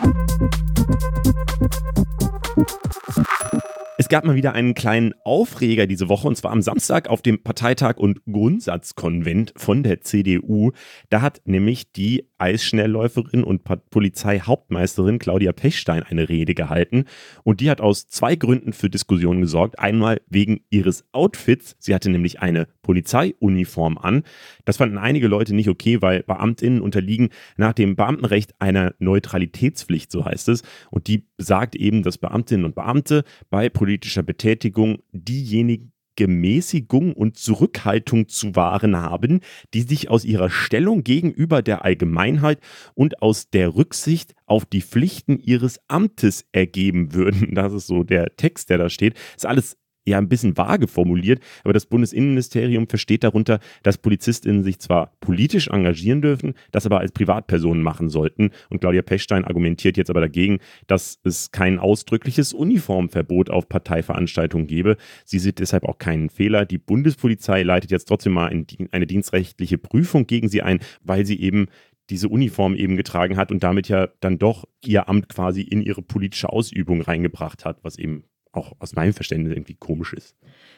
[4.05, 7.41] Es gab mal wieder einen kleinen Aufreger diese Woche und zwar am Samstag auf dem
[7.41, 10.73] Parteitag und Grundsatzkonvent von der CDU.
[11.09, 17.05] Da hat nämlich die Eisschnellläuferin und Polizeihauptmeisterin Claudia Pechstein eine Rede gehalten
[17.41, 19.79] und die hat aus zwei Gründen für Diskussionen gesorgt.
[19.79, 21.75] Einmal wegen ihres Outfits.
[21.79, 24.21] Sie hatte nämlich eine Polizeiuniform an.
[24.65, 30.25] Das fanden einige Leute nicht okay, weil Beamtinnen unterliegen nach dem Beamtenrecht einer Neutralitätspflicht, so
[30.25, 30.61] heißt es.
[30.91, 38.27] Und die sagt eben, dass Beamtinnen und Beamte bei politischer Betätigung diejenigen Gemäßigung und Zurückhaltung
[38.27, 39.41] zu wahren haben,
[39.73, 42.59] die sich aus ihrer Stellung gegenüber der Allgemeinheit
[42.93, 47.53] und aus der Rücksicht auf die Pflichten ihres Amtes ergeben würden.
[47.55, 49.15] Das ist so der Text, der da steht.
[49.35, 54.79] Ist alles ja ein bisschen vage formuliert, aber das Bundesinnenministerium versteht darunter, dass PolizistInnen sich
[54.79, 58.51] zwar politisch engagieren dürfen, das aber als Privatpersonen machen sollten.
[58.69, 64.97] Und Claudia Pechstein argumentiert jetzt aber dagegen, dass es kein ausdrückliches Uniformverbot auf Parteiveranstaltungen gebe.
[65.25, 66.65] Sie sieht deshalb auch keinen Fehler.
[66.65, 68.51] Die Bundespolizei leitet jetzt trotzdem mal
[68.91, 71.67] eine dienstrechtliche Prüfung gegen sie ein, weil sie eben
[72.09, 76.01] diese Uniform eben getragen hat und damit ja dann doch ihr Amt quasi in ihre
[76.03, 80.35] politische Ausübung reingebracht hat, was eben auch aus meinem Verständnis irgendwie komisch ist.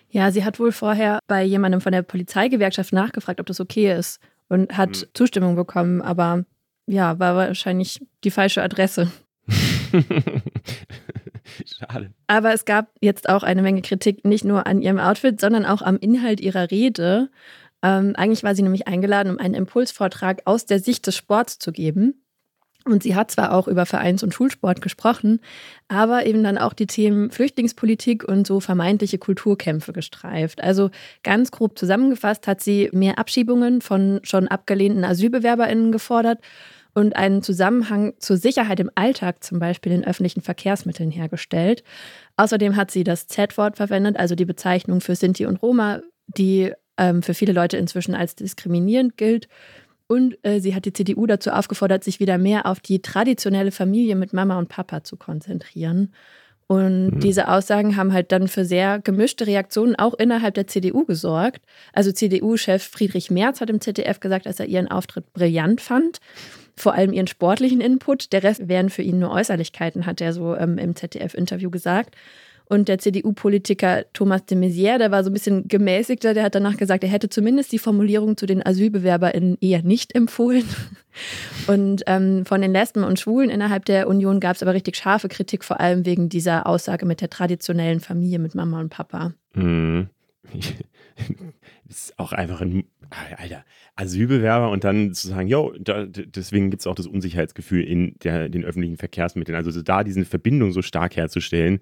[0.09, 4.19] Ja, sie hat wohl vorher bei jemandem von der Polizeigewerkschaft nachgefragt, ob das okay ist
[4.47, 5.07] und hat hm.
[5.13, 6.45] Zustimmung bekommen, aber
[6.85, 9.11] ja, war wahrscheinlich die falsche Adresse.
[11.65, 12.11] Schade.
[12.27, 15.81] Aber es gab jetzt auch eine Menge Kritik, nicht nur an ihrem Outfit, sondern auch
[15.81, 17.29] am Inhalt ihrer Rede.
[17.83, 21.71] Ähm, eigentlich war sie nämlich eingeladen, um einen Impulsvortrag aus der Sicht des Sports zu
[21.71, 22.23] geben.
[22.91, 25.39] Und sie hat zwar auch über Vereins- und Schulsport gesprochen,
[25.87, 30.63] aber eben dann auch die Themen Flüchtlingspolitik und so vermeintliche Kulturkämpfe gestreift.
[30.63, 30.89] Also
[31.23, 36.39] ganz grob zusammengefasst hat sie mehr Abschiebungen von schon abgelehnten Asylbewerberinnen gefordert
[36.97, 41.83] und einen Zusammenhang zur Sicherheit im Alltag, zum Beispiel in öffentlichen Verkehrsmitteln, hergestellt.
[42.37, 47.21] Außerdem hat sie das Z-Wort verwendet, also die Bezeichnung für Sinti und Roma, die ähm,
[47.21, 49.47] für viele Leute inzwischen als diskriminierend gilt.
[50.07, 54.15] Und äh, sie hat die CDU dazu aufgefordert, sich wieder mehr auf die traditionelle Familie
[54.15, 56.13] mit Mama und Papa zu konzentrieren.
[56.67, 57.19] Und mhm.
[57.21, 61.61] diese Aussagen haben halt dann für sehr gemischte Reaktionen auch innerhalb der CDU gesorgt.
[61.93, 66.19] Also CDU-Chef Friedrich Merz hat im ZDF gesagt, dass er ihren Auftritt brillant fand,
[66.75, 68.33] vor allem ihren sportlichen Input.
[68.33, 72.15] Der Rest wären für ihn nur Äußerlichkeiten, hat er so ähm, im ZDF-Interview gesagt.
[72.69, 76.75] Und der CDU-Politiker Thomas de Maizière, der war so ein bisschen gemäßigter, der hat danach
[76.75, 80.65] gesagt, er hätte zumindest die Formulierung zu den AsylbewerberInnen eher nicht empfohlen.
[81.67, 85.29] Und ähm, von den Lesben und Schwulen innerhalb der Union gab es aber richtig scharfe
[85.29, 89.33] Kritik, vor allem wegen dieser Aussage mit der traditionellen Familie mit Mama und Papa.
[89.55, 90.09] Mhm.
[90.53, 90.67] Das
[91.89, 92.83] ist auch einfach ein
[93.37, 93.63] Alter,
[93.95, 98.49] Asylbewerber und dann zu sagen, jo, da, deswegen gibt es auch das Unsicherheitsgefühl in der,
[98.49, 99.55] den öffentlichen Verkehrsmitteln.
[99.55, 101.79] Also da diese Verbindung so stark herzustellen,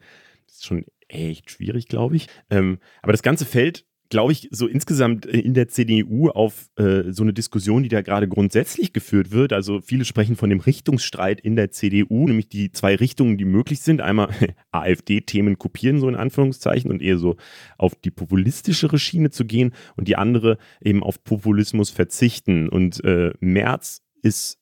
[0.56, 2.28] ist schon echt schwierig, glaube ich.
[2.50, 7.24] Ähm, aber das ganze Feld glaube ich, so insgesamt in der CDU auf äh, so
[7.24, 9.52] eine Diskussion, die da gerade grundsätzlich geführt wird.
[9.52, 13.82] Also viele sprechen von dem Richtungsstreit in der CDU, nämlich die zwei Richtungen, die möglich
[13.82, 14.02] sind.
[14.02, 14.30] Einmal
[14.72, 17.36] AfD-Themen kopieren, so in Anführungszeichen, und eher so
[17.78, 22.70] auf die populistischere Schiene zu gehen und die andere eben auf Populismus verzichten.
[22.70, 24.60] Und äh, Merz ist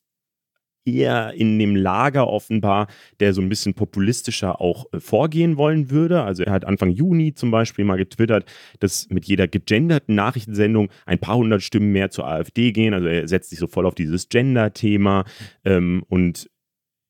[0.86, 2.88] eher in dem Lager offenbar,
[3.20, 6.24] der so ein bisschen populistischer auch äh, vorgehen wollen würde.
[6.24, 8.46] Also er hat Anfang Juni zum Beispiel mal getwittert,
[8.80, 12.94] dass mit jeder gegenderten Nachrichtensendung ein paar hundert Stimmen mehr zur AfD gehen.
[12.94, 15.26] Also er setzt sich so voll auf dieses Gender-Thema
[15.66, 16.50] ähm, und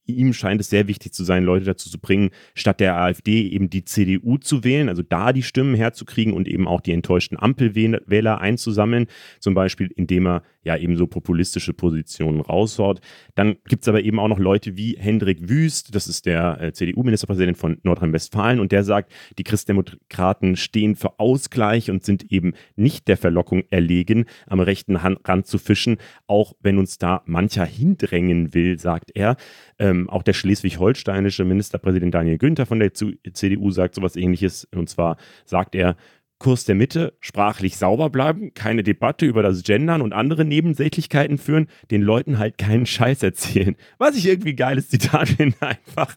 [0.05, 3.69] ihm scheint es sehr wichtig zu sein, Leute dazu zu bringen, statt der AfD eben
[3.69, 8.41] die CDU zu wählen, also da die Stimmen herzukriegen und eben auch die enttäuschten Ampelwähler
[8.41, 9.07] einzusammeln,
[9.39, 13.01] zum Beispiel indem er ja eben so populistische Positionen raushaut.
[13.35, 16.73] Dann gibt es aber eben auch noch Leute wie Hendrik Wüst, das ist der äh,
[16.73, 23.07] CDU-Ministerpräsident von Nordrhein-Westfalen und der sagt, die Christdemokraten stehen für Ausgleich und sind eben nicht
[23.07, 28.79] der Verlockung erlegen, am rechten Rand zu fischen, auch wenn uns da mancher hindrängen will,
[28.79, 29.35] sagt er.
[29.83, 35.17] Ähm, auch der schleswig-holsteinische Ministerpräsident Daniel Günther von der CDU sagt sowas ähnliches und zwar
[35.43, 35.97] sagt er,
[36.39, 41.67] Kurs der Mitte, sprachlich sauber bleiben, keine Debatte über das Gendern und andere Nebensächlichkeiten führen,
[41.91, 43.75] den Leuten halt keinen Scheiß erzählen.
[43.97, 46.15] Was ich irgendwie geiles Zitat finde, einfach.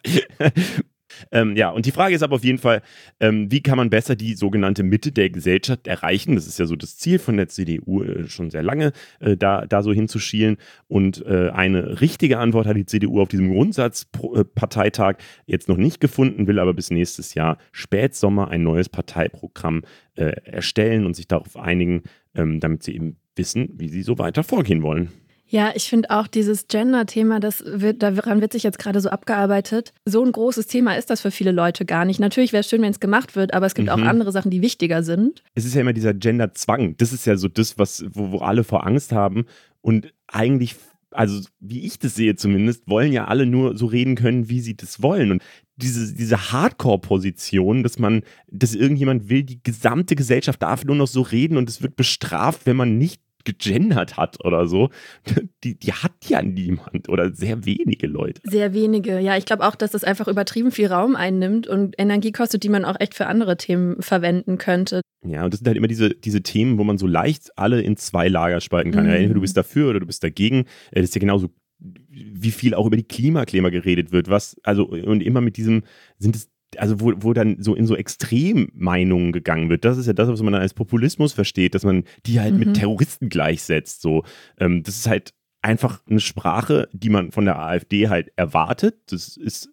[1.33, 2.83] Ähm, ja, und die Frage ist aber auf jeden Fall,
[3.21, 6.35] ähm, wie kann man besser die sogenannte Mitte der Gesellschaft erreichen?
[6.35, 9.67] Das ist ja so das Ziel von der CDU äh, schon sehr lange, äh, da,
[9.67, 10.57] da so hinzuschielen.
[10.89, 16.47] Und äh, eine richtige Antwort hat die CDU auf diesem Grundsatzparteitag jetzt noch nicht gefunden,
[16.47, 19.83] will aber bis nächstes Jahr Spätsommer ein neues Parteiprogramm
[20.15, 22.03] äh, erstellen und sich darauf einigen,
[22.35, 25.11] ähm, damit sie eben wissen, wie sie so weiter vorgehen wollen.
[25.49, 29.93] Ja, ich finde auch dieses Gender-Thema, das wird, daran wird sich jetzt gerade so abgearbeitet.
[30.05, 32.19] So ein großes Thema ist das für viele Leute gar nicht.
[32.19, 33.95] Natürlich wäre es schön, wenn es gemacht wird, aber es gibt mhm.
[33.95, 35.43] auch andere Sachen, die wichtiger sind.
[35.55, 36.97] Es ist ja immer dieser Gender-Zwang.
[36.97, 39.47] Das ist ja so das, was, wo, wo alle vor Angst haben.
[39.83, 40.75] Und eigentlich
[41.17, 44.77] also wie ich das sehe zumindest, wollen ja alle nur so reden können, wie sie
[44.77, 45.31] das wollen.
[45.31, 45.43] Und
[45.77, 51.23] diese, diese Hardcore-Position, dass man, dass irgendjemand will, die gesamte Gesellschaft darf nur noch so
[51.23, 54.91] reden und es wird bestraft, wenn man nicht gegendert hat oder so,
[55.65, 58.43] die, die hat ja niemand oder sehr wenige Leute.
[58.45, 59.39] Sehr wenige, ja.
[59.39, 62.85] Ich glaube auch, dass das einfach übertrieben viel Raum einnimmt und Energie kostet, die man
[62.85, 65.01] auch echt für andere Themen verwenden könnte.
[65.27, 67.97] Ja, und das sind halt immer diese, diese Themen, wo man so leicht alle in
[67.97, 69.05] zwei Lager spalten kann.
[69.05, 69.11] Mhm.
[69.11, 70.67] Ja, entweder du bist dafür oder du bist dagegen.
[70.93, 75.23] Das ist ja genauso wie viel auch über die Klimakleber geredet wird, was, also, und
[75.23, 75.83] immer mit diesem,
[76.19, 79.85] sind es also wo, wo dann so in so Extremmeinungen gegangen wird.
[79.85, 82.59] Das ist ja das, was man dann als Populismus versteht, dass man die halt mhm.
[82.61, 84.03] mit Terroristen gleichsetzt.
[84.03, 84.25] So,
[84.59, 88.97] ähm, das ist halt einfach eine Sprache, die man von der AfD halt erwartet.
[89.11, 89.71] Das ist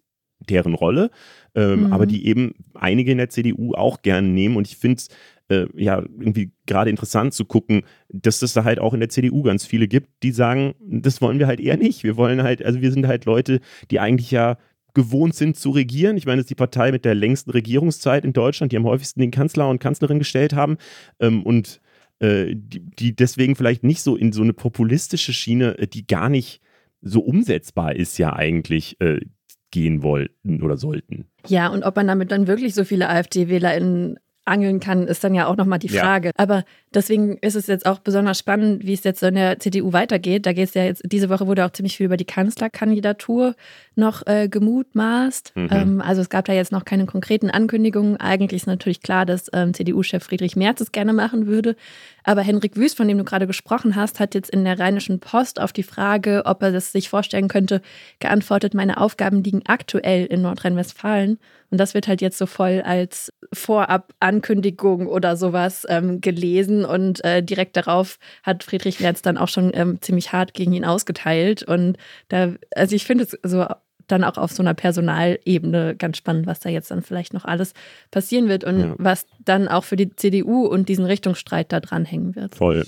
[0.48, 1.10] deren Rolle,
[1.54, 1.92] ähm, mhm.
[1.92, 4.56] aber die eben einige in der CDU auch gerne nehmen.
[4.56, 5.08] Und ich finde es
[5.48, 9.42] äh, ja irgendwie gerade interessant zu gucken, dass es da halt auch in der CDU
[9.42, 12.04] ganz viele gibt, die sagen, das wollen wir halt eher nicht.
[12.04, 14.58] Wir wollen halt, also wir sind halt Leute, die eigentlich ja
[14.94, 16.16] gewohnt sind zu regieren.
[16.16, 19.20] Ich meine, das ist die Partei mit der längsten Regierungszeit in Deutschland, die am häufigsten
[19.20, 20.78] den Kanzler und Kanzlerin gestellt haben.
[21.20, 21.80] Ähm, und
[22.20, 26.28] äh, die, die, deswegen vielleicht nicht so in so eine populistische Schiene, äh, die gar
[26.28, 26.60] nicht
[27.00, 29.20] so umsetzbar ist, ja eigentlich äh,
[29.70, 31.26] gehen wollten oder sollten.
[31.48, 35.46] Ja, und ob man damit dann wirklich so viele AfD-WählerInnen angeln kann, ist dann ja
[35.46, 36.28] auch nochmal die Frage.
[36.28, 36.32] Ja.
[36.36, 40.46] Aber deswegen ist es jetzt auch besonders spannend, wie es jetzt in der CDU weitergeht.
[40.46, 43.54] Da geht es ja jetzt, diese Woche wurde auch ziemlich viel über die Kanzlerkandidatur
[43.94, 45.52] noch äh, gemutmaßt.
[45.54, 45.68] Mhm.
[45.70, 48.16] Ähm, also es gab da jetzt noch keine konkreten Ankündigungen.
[48.18, 51.76] Eigentlich ist natürlich klar, dass ähm, CDU-Chef Friedrich Merz es gerne machen würde.
[52.24, 55.60] Aber Henrik Wüst, von dem du gerade gesprochen hast, hat jetzt in der Rheinischen Post
[55.60, 57.82] auf die Frage, ob er das sich vorstellen könnte,
[58.18, 61.38] geantwortet, meine Aufgaben liegen aktuell in Nordrhein-Westfalen.
[61.74, 66.84] Und das wird halt jetzt so voll als Vorab-Ankündigung oder sowas ähm, gelesen.
[66.84, 70.84] Und äh, direkt darauf hat Friedrich Merz dann auch schon ähm, ziemlich hart gegen ihn
[70.84, 71.64] ausgeteilt.
[71.64, 73.66] Und da, also ich finde es so
[74.06, 77.72] dann auch auf so einer Personalebene ganz spannend, was da jetzt dann vielleicht noch alles
[78.12, 78.94] passieren wird und ja.
[78.98, 82.54] was dann auch für die CDU und diesen Richtungsstreit da dranhängen wird.
[82.54, 82.86] Voll.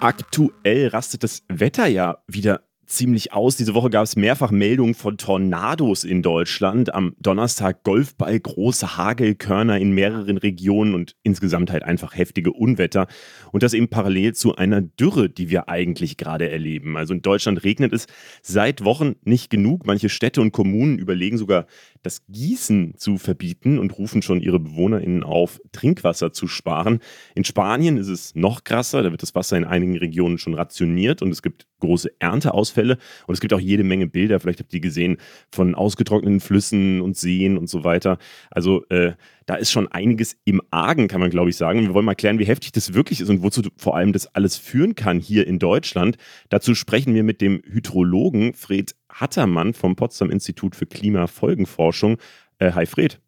[0.00, 3.56] Aktuell rastet das Wetter ja wieder ziemlich aus.
[3.56, 6.94] Diese Woche gab es mehrfach Meldungen von Tornados in Deutschland.
[6.94, 13.06] Am Donnerstag Golfball, große Hagelkörner in mehreren Regionen und insgesamt halt einfach heftige Unwetter.
[13.52, 16.96] Und das eben parallel zu einer Dürre, die wir eigentlich gerade erleben.
[16.96, 18.06] Also in Deutschland regnet es
[18.42, 19.86] seit Wochen nicht genug.
[19.86, 21.66] Manche Städte und Kommunen überlegen sogar,
[22.02, 27.00] das Gießen zu verbieten und rufen schon ihre BewohnerInnen auf, Trinkwasser zu sparen.
[27.34, 29.02] In Spanien ist es noch krasser.
[29.02, 32.98] Da wird das Wasser in einigen Regionen schon rationiert und es gibt große Ernteausfälle Ausfälle.
[33.26, 35.16] Und es gibt auch jede Menge Bilder, vielleicht habt ihr gesehen,
[35.50, 38.18] von ausgetrockneten Flüssen und Seen und so weiter.
[38.50, 39.12] Also äh,
[39.46, 41.82] da ist schon einiges im Argen, kann man glaube ich sagen.
[41.82, 44.56] Wir wollen mal klären, wie heftig das wirklich ist und wozu vor allem das alles
[44.56, 46.16] führen kann hier in Deutschland.
[46.48, 52.18] Dazu sprechen wir mit dem Hydrologen Fred Hattermann vom Potsdam Institut für Klimafolgenforschung.
[52.58, 53.18] Äh, hi Fred.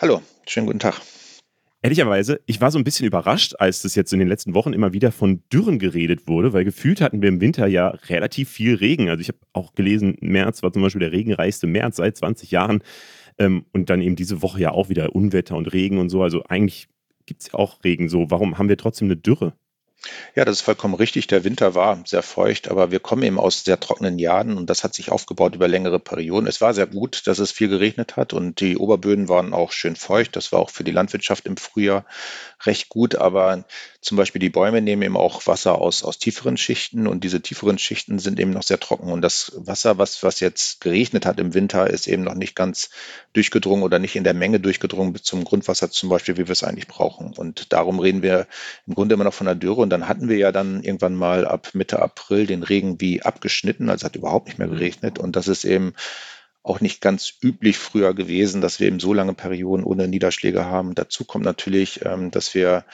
[0.00, 1.00] Hallo, schönen guten Tag.
[1.80, 4.92] Ehrlicherweise, ich war so ein bisschen überrascht, als das jetzt in den letzten Wochen immer
[4.92, 9.08] wieder von Dürren geredet wurde, weil gefühlt hatten wir im Winter ja relativ viel Regen.
[9.08, 12.82] Also ich habe auch gelesen, März war zum Beispiel der regenreichste März seit 20 Jahren.
[13.38, 16.20] Ähm, und dann eben diese Woche ja auch wieder Unwetter und Regen und so.
[16.20, 16.88] Also eigentlich
[17.26, 18.28] gibt es ja auch Regen so.
[18.28, 19.52] Warum haben wir trotzdem eine Dürre?
[20.34, 21.26] Ja, das ist vollkommen richtig.
[21.26, 24.84] Der Winter war sehr feucht, aber wir kommen eben aus sehr trockenen Jahren und das
[24.84, 26.46] hat sich aufgebaut über längere Perioden.
[26.46, 29.96] Es war sehr gut, dass es viel geregnet hat und die Oberböden waren auch schön
[29.96, 30.36] feucht.
[30.36, 32.04] Das war auch für die Landwirtschaft im Frühjahr
[32.64, 33.64] recht gut, aber
[34.00, 37.78] zum Beispiel die Bäume nehmen eben auch Wasser aus, aus tieferen Schichten und diese tieferen
[37.78, 41.52] Schichten sind eben noch sehr trocken und das Wasser, was, was jetzt geregnet hat im
[41.52, 42.90] Winter, ist eben noch nicht ganz
[43.32, 46.62] durchgedrungen oder nicht in der Menge durchgedrungen bis zum Grundwasser zum Beispiel, wie wir es
[46.62, 47.32] eigentlich brauchen.
[47.36, 48.46] Und darum reden wir
[48.86, 51.44] im Grunde immer noch von der Dürre und dann hatten wir ja dann irgendwann mal
[51.44, 55.18] ab Mitte April den Regen wie abgeschnitten, also hat überhaupt nicht mehr geregnet.
[55.18, 55.94] Und das ist eben
[56.62, 60.94] auch nicht ganz üblich früher gewesen, dass wir eben so lange Perioden ohne Niederschläge haben.
[60.94, 62.84] Dazu kommt natürlich, ähm, dass wir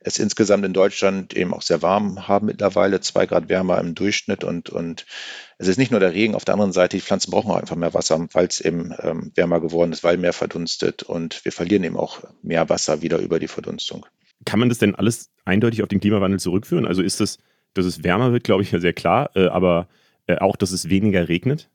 [0.00, 4.44] es insgesamt in Deutschland eben auch sehr warm haben mittlerweile, zwei Grad wärmer im Durchschnitt
[4.44, 5.06] und, und
[5.58, 7.76] es ist nicht nur der Regen, auf der anderen Seite, die Pflanzen brauchen auch einfach
[7.76, 11.84] mehr Wasser, weil es eben ähm, wärmer geworden ist, weil mehr verdunstet und wir verlieren
[11.84, 14.04] eben auch mehr Wasser wieder über die Verdunstung.
[14.44, 16.86] Kann man das denn alles eindeutig auf den Klimawandel zurückführen?
[16.86, 17.38] Also ist es,
[17.72, 19.88] dass es wärmer wird, glaube ich, ja sehr klar, äh, aber
[20.26, 21.70] äh, auch, dass es weniger regnet?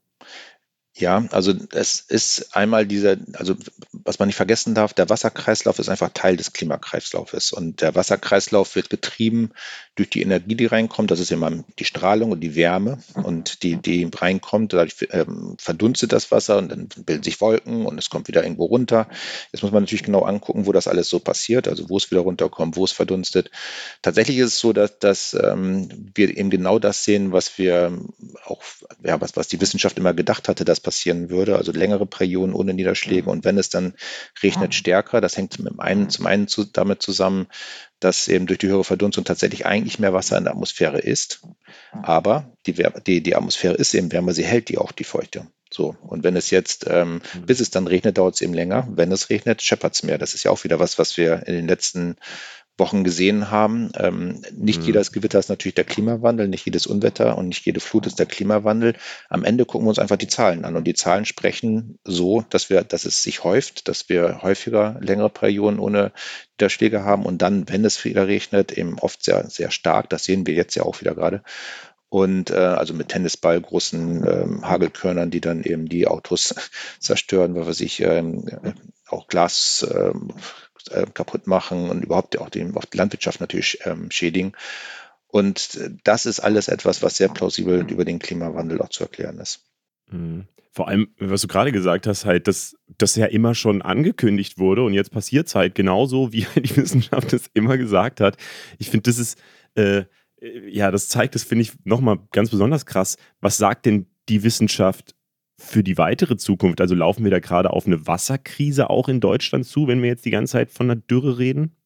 [0.96, 3.54] Ja, also es ist einmal dieser, also
[3.92, 7.52] was man nicht vergessen darf, der Wasserkreislauf ist einfach Teil des Klimakreislaufes.
[7.52, 9.52] Und der Wasserkreislauf wird getrieben
[9.94, 11.10] durch die Energie, die reinkommt.
[11.10, 14.72] Das ist immer die Strahlung und die Wärme und die, die reinkommt.
[14.72, 18.64] Dadurch ähm, verdunstet das Wasser und dann bilden sich Wolken und es kommt wieder irgendwo
[18.64, 19.08] runter.
[19.52, 22.22] Jetzt muss man natürlich genau angucken, wo das alles so passiert, also wo es wieder
[22.22, 23.50] runterkommt, wo es verdunstet.
[24.02, 27.96] Tatsächlich ist es so, dass, dass ähm, wir eben genau das sehen, was wir
[28.44, 28.62] auch,
[29.04, 31.56] ja, was, was die Wissenschaft immer gedacht hatte, dass passieren würde.
[31.56, 33.94] Also längere Perioden ohne Niederschläge und wenn es dann
[34.42, 37.46] regnet stärker, das hängt zum einen, zum einen zu, damit zusammen,
[38.00, 41.42] dass eben durch die höhere Verdunstung tatsächlich eigentlich mehr Wasser in der Atmosphäre ist.
[41.92, 42.74] Aber die,
[43.06, 45.46] die, die Atmosphäre ist eben wärmer, sie hält die auch die Feuchte.
[45.72, 47.46] So, und wenn es jetzt, ähm, mhm.
[47.46, 48.88] bis es dann regnet, dauert es eben länger.
[48.90, 50.18] Wenn es regnet, scheppert es mehr.
[50.18, 52.16] Das ist ja auch wieder was, was wir in den letzten
[52.80, 53.92] Wochen gesehen haben.
[53.96, 54.86] Ähm, nicht mhm.
[54.86, 58.26] jedes Gewitter ist natürlich der Klimawandel, nicht jedes Unwetter und nicht jede Flut ist der
[58.26, 58.96] Klimawandel.
[59.28, 62.68] Am Ende gucken wir uns einfach die Zahlen an und die Zahlen sprechen so, dass
[62.68, 66.10] wir, dass es sich häuft, dass wir häufiger längere Perioden ohne
[66.58, 70.10] Niederschläge haben und dann, wenn es wieder regnet, eben oft sehr, sehr stark.
[70.10, 71.42] Das sehen wir jetzt ja auch wieder gerade
[72.10, 76.54] und äh, also mit Tennisball großen ähm, Hagelkörnern, die dann eben die Autos
[76.98, 78.44] zerstören, weil wir sich ähm,
[79.06, 80.32] auch Glas ähm,
[80.88, 84.52] äh, kaputt machen und überhaupt auch die, auch die Landwirtschaft natürlich ähm, schädigen.
[85.28, 89.64] Und das ist alles etwas, was sehr plausibel über den Klimawandel auch zu erklären ist.
[90.10, 90.46] Mhm.
[90.72, 94.82] Vor allem, was du gerade gesagt hast, halt, dass das ja immer schon angekündigt wurde
[94.84, 98.36] und jetzt passiert es halt genauso, wie die Wissenschaft es immer gesagt hat.
[98.78, 99.38] Ich finde, das ist,
[99.74, 100.04] äh,
[100.40, 103.16] ja, das zeigt, das finde ich nochmal ganz besonders krass.
[103.40, 105.14] Was sagt denn die Wissenschaft
[105.60, 106.80] für die weitere Zukunft?
[106.80, 110.24] Also laufen wir da gerade auf eine Wasserkrise auch in Deutschland zu, wenn wir jetzt
[110.24, 111.76] die ganze Zeit von einer Dürre reden?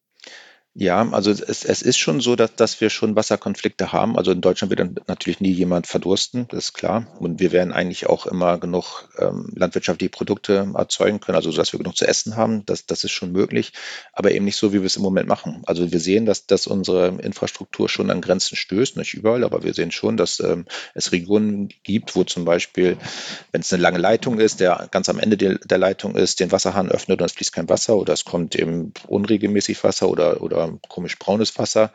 [0.77, 4.19] Ja, also es, es ist schon so, dass, dass wir schon Wasserkonflikte haben.
[4.19, 7.07] Also in Deutschland wird natürlich nie jemand verdursten, das ist klar.
[7.21, 11.79] Und wir werden eigentlich auch immer genug ähm, landwirtschaftliche Produkte erzeugen können, also dass wir
[11.79, 12.67] genug zu essen haben.
[12.67, 13.73] Das, das ist schon möglich,
[14.13, 15.63] aber eben nicht so, wie wir es im Moment machen.
[15.65, 19.75] Also wir sehen, dass, dass unsere Infrastruktur schon an Grenzen stößt, nicht überall, aber wir
[19.75, 22.97] sehen schon, dass ähm, es Regionen gibt, wo zum Beispiel,
[23.53, 26.51] wenn es eine lange Leitung ist, der ganz am Ende der, der Leitung ist, den
[26.51, 30.64] Wasserhahn öffnet und es fließt kein Wasser oder es kommt eben unregelmäßig Wasser oder, oder
[30.89, 31.93] komisch braunes Wasser.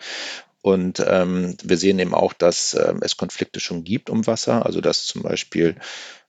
[0.62, 4.82] Und ähm, wir sehen eben auch, dass ähm, es Konflikte schon gibt um Wasser, also
[4.82, 5.75] dass zum Beispiel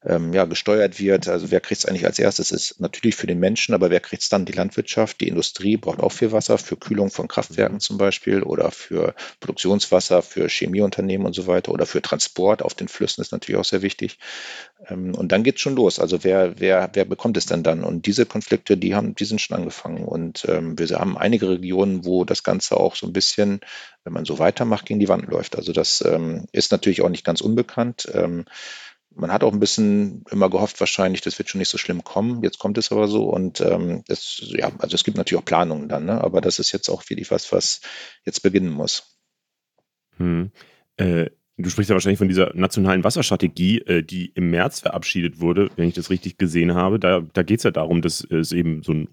[0.05, 1.29] ähm, ja, gesteuert wird.
[1.29, 2.49] Also wer kriegt es eigentlich als erstes?
[2.49, 4.47] Das ist natürlich für den Menschen, aber wer kriegt es dann?
[4.47, 7.81] Die Landwirtschaft, die Industrie braucht auch viel Wasser für Kühlung von Kraftwerken mhm.
[7.81, 12.89] zum Beispiel oder für Produktionswasser, für Chemieunternehmen und so weiter oder für Transport auf den
[12.89, 14.19] Flüssen ist natürlich auch sehr wichtig.
[14.89, 15.99] Ähm, und dann geht es schon los.
[15.99, 17.85] Also wer, wer, wer bekommt es denn dann?
[17.85, 20.05] Und diese Konflikte, die haben, die sind schon angefangen.
[20.05, 23.61] Und ähm, wir haben einige Regionen, wo das Ganze auch so ein bisschen,
[24.05, 25.57] wenn man so weitermacht, gegen die Wand läuft.
[25.57, 28.09] Also das ähm, ist natürlich auch nicht ganz unbekannt.
[28.15, 28.47] Ähm,
[29.15, 32.43] man hat auch ein bisschen immer gehofft, wahrscheinlich, das wird schon nicht so schlimm kommen.
[32.43, 35.89] Jetzt kommt es aber so und ähm, es, ja, also es gibt natürlich auch Planungen
[35.89, 36.23] dann, ne?
[36.23, 37.81] aber das ist jetzt auch wirklich was, was
[38.25, 39.19] jetzt beginnen muss.
[40.17, 40.53] Hm.
[40.97, 41.31] Äh,
[41.63, 45.89] Du sprichst ja wahrscheinlich von dieser nationalen Wasserstrategie, äh, die im März verabschiedet wurde, wenn
[45.89, 46.99] ich das richtig gesehen habe.
[46.99, 49.09] Da, da geht es ja darum, dass es eben so einen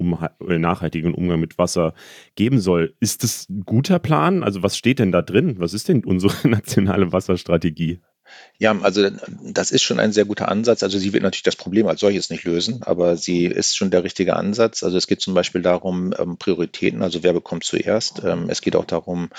[0.48, 1.94] äh, nachhaltigen Umgang mit Wasser
[2.36, 2.96] geben soll.
[3.00, 4.44] Ist das ein guter Plan?
[4.44, 5.56] Also was steht denn da drin?
[5.60, 8.00] Was ist denn unsere nationale Wasserstrategie?
[8.60, 9.08] Ja, also
[9.44, 10.82] das ist schon ein sehr guter Ansatz.
[10.82, 14.04] Also sie wird natürlich das Problem als solches nicht lösen, aber sie ist schon der
[14.04, 14.82] richtige Ansatz.
[14.82, 18.24] Also es geht zum Beispiel darum, ähm, Prioritäten, also wer bekommt zuerst.
[18.24, 19.30] Ähm, es geht auch darum,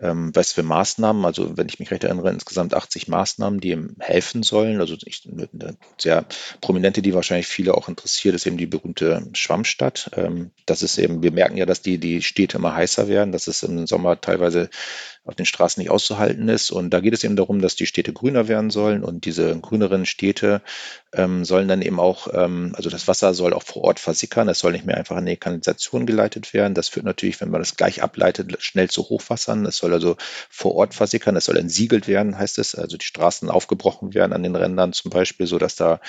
[0.00, 3.94] ähm, was für Maßnahmen, also wenn ich mich recht erinnere, insgesamt 80 Maßnahmen, die ihm
[4.00, 4.80] helfen sollen.
[4.80, 6.26] Also ich, eine sehr
[6.60, 10.10] prominente, die wahrscheinlich viele auch interessiert, ist eben die berühmte Schwammstadt.
[10.66, 13.62] Das ist eben, wir merken ja, dass die, die Städte immer heißer werden, dass es
[13.62, 14.68] im Sommer teilweise
[15.24, 16.70] auf den Straßen nicht auszuhalten ist.
[16.70, 20.06] Und da geht es eben darum, dass die Städte grüner werden sollen und diese grüneren
[20.06, 20.62] Städte
[21.16, 24.48] ähm, sollen dann eben auch, ähm, also das Wasser soll auch vor Ort versickern.
[24.48, 26.74] Es soll nicht mehr einfach in die Kanalisation geleitet werden.
[26.74, 29.66] Das führt natürlich, wenn man das gleich ableitet, schnell zu Hochwassern.
[29.66, 30.16] Es soll also
[30.50, 31.36] vor Ort versickern.
[31.36, 32.74] Es soll entsiegelt werden, heißt es.
[32.74, 36.00] Also die Straßen aufgebrochen werden an den Rändern zum Beispiel, so dass da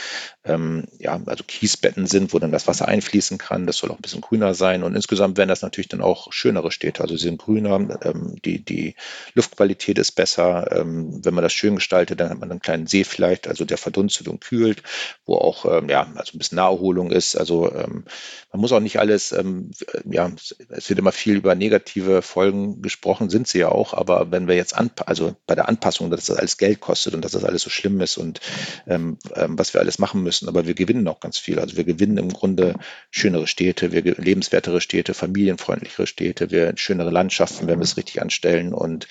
[0.44, 3.68] ähm, ja also Kiesbetten sind, wo dann das Wasser einfließen kann.
[3.68, 4.84] Das soll auch ein bisschen grüner sein.
[4.84, 7.02] Und insgesamt werden das natürlich dann auch schönere Städte.
[7.02, 8.96] Also sie sind grüner, ähm, die die
[9.34, 10.72] Luftqualität ist besser.
[10.72, 13.78] Ähm, wenn man das schön gestaltet, dann hat man einen kleinen See vielleicht, also der
[13.78, 14.84] verdunstet und kühlt,
[15.26, 17.36] wo auch ähm, ja, also ein bisschen Naherholung ist.
[17.36, 18.06] Also ähm,
[18.52, 19.72] man muss auch nicht alles, ähm,
[20.10, 20.32] ja,
[20.70, 24.56] es wird immer viel über negative Folgen gesprochen, sind sie ja auch, aber wenn wir
[24.56, 27.70] jetzt also bei der Anpassung, dass das alles Geld kostet und dass das alles so
[27.70, 28.40] schlimm ist und
[28.88, 31.60] ähm, ähm, was wir alles machen müssen, aber wir gewinnen auch ganz viel.
[31.60, 32.76] Also wir gewinnen im Grunde
[33.10, 38.74] schönere Städte, wir lebenswertere Städte, familienfreundlichere Städte, wir schönere Landschaften, wenn wir es richtig anstellen
[38.74, 39.08] und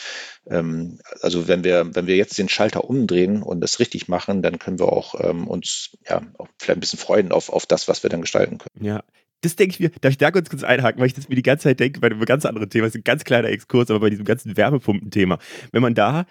[0.49, 4.59] ähm, also wenn wir, wenn wir jetzt den Schalter umdrehen und das richtig machen, dann
[4.59, 8.03] können wir auch ähm, uns ja auch vielleicht ein bisschen freuen auf, auf das, was
[8.03, 8.85] wir dann gestalten können.
[8.85, 9.03] Ja,
[9.41, 11.43] das denke ich mir, darf ich da kurz, kurz einhaken, weil ich das mir die
[11.43, 14.01] ganze Zeit denke, bei einem ganz anderen Thema, das ist ein ganz kleiner Exkurs, aber
[14.01, 15.39] bei diesem ganzen Wärmepumpenthema.
[15.73, 16.27] Wenn man da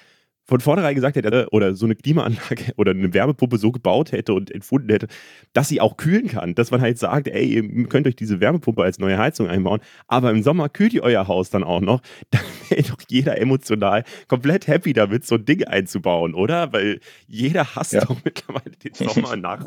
[0.46, 4.52] von vornherein gesagt hätte oder so eine Klimaanlage oder eine Wärmepumpe so gebaut hätte und
[4.52, 5.08] entfunden hätte,
[5.54, 8.84] dass sie auch kühlen kann, dass man halt sagt, ey, ihr könnt euch diese Wärmepumpe
[8.84, 12.02] als neue Heizung einbauen, aber im Sommer kühlt ihr euer Haus dann auch noch,
[12.32, 16.74] dann wäre doch jeder emotional komplett happy damit, so ein Ding einzubauen, oder?
[16.74, 18.02] Weil jeder hasst ja.
[18.02, 19.66] doch mittlerweile den Sommer nach.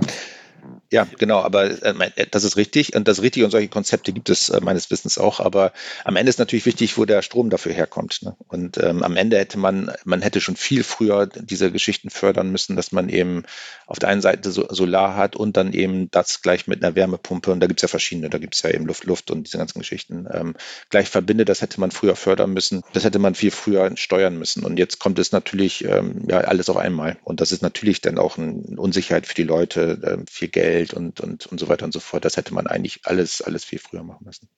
[0.90, 4.12] Ja, genau, aber äh, äh, das ist richtig und das ist richtig und solche Konzepte
[4.12, 5.72] gibt es äh, meines Wissens auch, aber
[6.04, 8.22] am Ende ist natürlich wichtig, wo der Strom dafür herkommt.
[8.22, 8.36] Ne?
[8.48, 12.76] Und ähm, am Ende hätte man, man hätte schon viel früher diese Geschichten fördern müssen,
[12.76, 13.44] dass man eben
[13.86, 17.50] auf der einen Seite so, Solar hat und dann eben das gleich mit einer Wärmepumpe
[17.50, 19.58] und da gibt es ja verschiedene, da gibt es ja eben Luft, Luft und diese
[19.58, 20.54] ganzen Geschichten ähm,
[20.90, 24.64] gleich verbindet, das hätte man früher fördern müssen, das hätte man viel früher steuern müssen
[24.64, 28.18] und jetzt kommt es natürlich ähm, ja alles auf einmal und das ist natürlich dann
[28.18, 31.92] auch eine Unsicherheit für die Leute, äh, viel Geld und, und, und so weiter und
[31.92, 32.24] so fort.
[32.24, 34.48] Das hätte man eigentlich alles, alles viel früher machen müssen.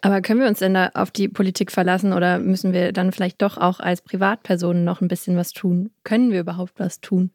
[0.00, 3.42] Aber können wir uns denn da auf die Politik verlassen oder müssen wir dann vielleicht
[3.42, 5.90] doch auch als Privatpersonen noch ein bisschen was tun?
[6.02, 7.30] Können wir überhaupt was tun?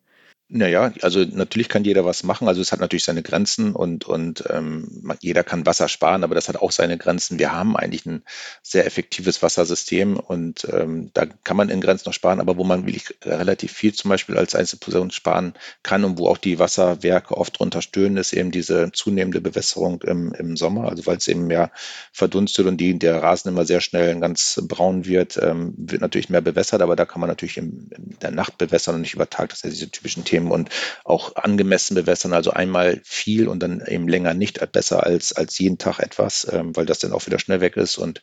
[0.53, 2.49] Naja, also natürlich kann jeder was machen.
[2.49, 6.49] Also es hat natürlich seine Grenzen und, und ähm, jeder kann Wasser sparen, aber das
[6.49, 7.39] hat auch seine Grenzen.
[7.39, 8.23] Wir haben eigentlich ein
[8.61, 12.85] sehr effektives Wassersystem und ähm, da kann man in Grenzen noch sparen, aber wo man
[12.85, 17.57] wirklich relativ viel zum Beispiel als Einzelperson sparen kann und wo auch die Wasserwerke oft
[17.57, 20.89] drunter stöhnen, ist eben diese zunehmende Bewässerung im, im Sommer.
[20.89, 21.71] Also weil es eben mehr
[22.11, 26.41] verdunstet und die, der Rasen immer sehr schnell ganz braun wird, ähm, wird natürlich mehr
[26.41, 29.47] bewässert, aber da kann man natürlich im, in der Nacht bewässern und nicht über Tag.
[29.47, 30.69] Das sind diese typischen Themen nehmen und
[31.03, 35.77] auch angemessen bewässern, also einmal viel und dann eben länger nicht besser als, als jeden
[35.77, 38.21] Tag etwas, ähm, weil das dann auch wieder schnell weg ist und,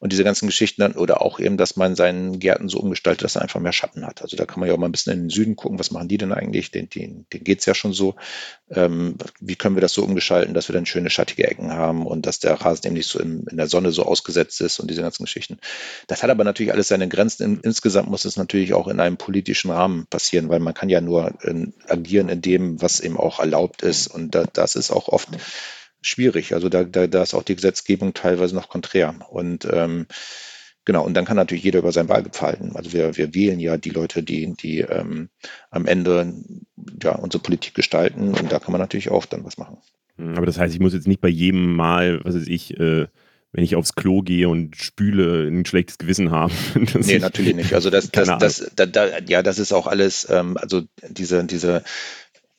[0.00, 3.36] und diese ganzen Geschichten dann oder auch eben, dass man seinen Gärten so umgestaltet, dass
[3.36, 4.22] er einfach mehr Schatten hat.
[4.22, 6.08] Also da kann man ja auch mal ein bisschen in den Süden gucken, was machen
[6.08, 6.70] die denn eigentlich?
[6.70, 8.14] Den, den, denen geht es ja schon so.
[8.70, 12.26] Ähm, wie können wir das so umgestalten, dass wir dann schöne schattige Ecken haben und
[12.26, 15.02] dass der Rasen eben nicht so in, in der Sonne so ausgesetzt ist und diese
[15.02, 15.58] ganzen Geschichten.
[16.06, 17.42] Das hat aber natürlich alles seine Grenzen.
[17.42, 21.00] In, insgesamt muss es natürlich auch in einem politischen Rahmen passieren, weil man kann ja
[21.00, 24.08] nur in, agieren in dem, was eben auch erlaubt ist.
[24.08, 25.28] Und da, das ist auch oft
[26.00, 26.54] schwierig.
[26.54, 29.14] Also da, da, da ist auch die Gesetzgebung teilweise noch konträr.
[29.30, 30.06] Und ähm,
[30.84, 32.74] Genau, und dann kann natürlich jeder über sein Wahlgebiet.
[32.74, 35.28] Also wir, wir wählen ja die Leute, die, die ähm,
[35.70, 36.34] am Ende
[37.00, 39.78] ja, unsere Politik gestalten und da kann man natürlich auch dann was machen.
[40.18, 43.06] Aber das heißt, ich muss jetzt nicht bei jedem Mal, was weiß ich, äh,
[43.52, 46.54] wenn ich aufs Klo gehe und spüle, ein schlechtes Gewissen haben.
[46.94, 47.74] nee, natürlich nicht.
[47.74, 51.84] Also das, das, das, da, da, ja, das ist auch alles, ähm, also diese, diese